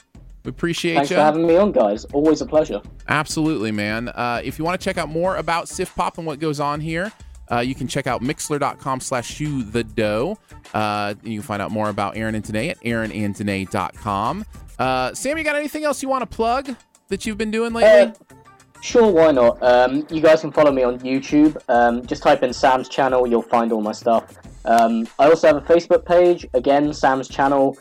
[0.48, 1.18] We appreciate Thanks you.
[1.18, 2.06] for having me on, guys.
[2.06, 2.82] Always a pleasure.
[3.10, 4.08] Absolutely, man.
[4.08, 6.80] Uh, if you want to check out more about Sift Pop and what goes on
[6.80, 7.12] here,
[7.52, 10.40] uh, you can check out mixler.com slash shoe the dough.
[10.74, 14.46] Uh, you can find out more about Aaron and Danae at aaronanddanae.com.
[14.80, 16.74] Uh, Sam, you got anything else you want to plug
[17.10, 18.14] that you've been doing lately?
[18.14, 18.36] Uh,
[18.80, 19.62] sure, why not?
[19.62, 21.62] Um, you guys can follow me on YouTube.
[21.68, 24.34] Um, just type in Sam's channel, you'll find all my stuff.
[24.64, 27.78] Um, I also have a Facebook page, again, Sam's channel.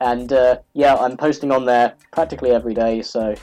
[0.00, 3.02] And uh, yeah, I'm posting on there practically every day.
[3.02, 3.34] So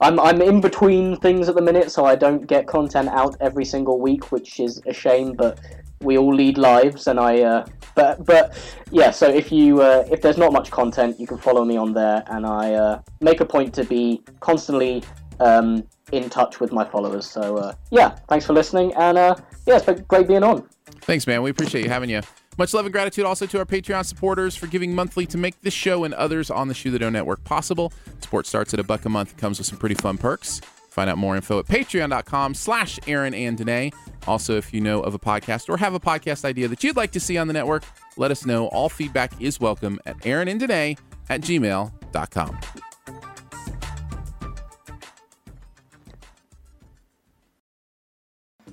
[0.00, 3.64] I'm, I'm in between things at the minute, so I don't get content out every
[3.64, 5.60] single week, which is a shame, but
[6.00, 8.58] we all lead lives and I uh, but but
[8.90, 11.94] yeah so if you uh, if there's not much content you can follow me on
[11.94, 15.02] there and I uh, make a point to be constantly
[15.40, 15.82] um,
[16.12, 19.34] in touch with my followers so uh, yeah thanks for listening and uh,
[19.66, 20.68] yeah it's been great being on
[21.04, 21.42] Thanks, man.
[21.42, 22.22] We appreciate you having you.
[22.56, 25.74] Much love and gratitude also to our Patreon supporters for giving monthly to make this
[25.74, 27.92] show and others on the Shoe the Dough Network possible.
[28.20, 30.60] Support starts at a buck a month and comes with some pretty fun perks.
[30.90, 33.90] Find out more info at patreon.com slash Aaron and Danae.
[34.28, 37.10] Also, if you know of a podcast or have a podcast idea that you'd like
[37.10, 37.82] to see on the network,
[38.16, 38.68] let us know.
[38.68, 40.96] All feedback is welcome at Aaron and Danae
[41.28, 42.60] at gmail.com.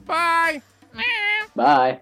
[0.05, 0.61] Bye.
[1.55, 2.01] bye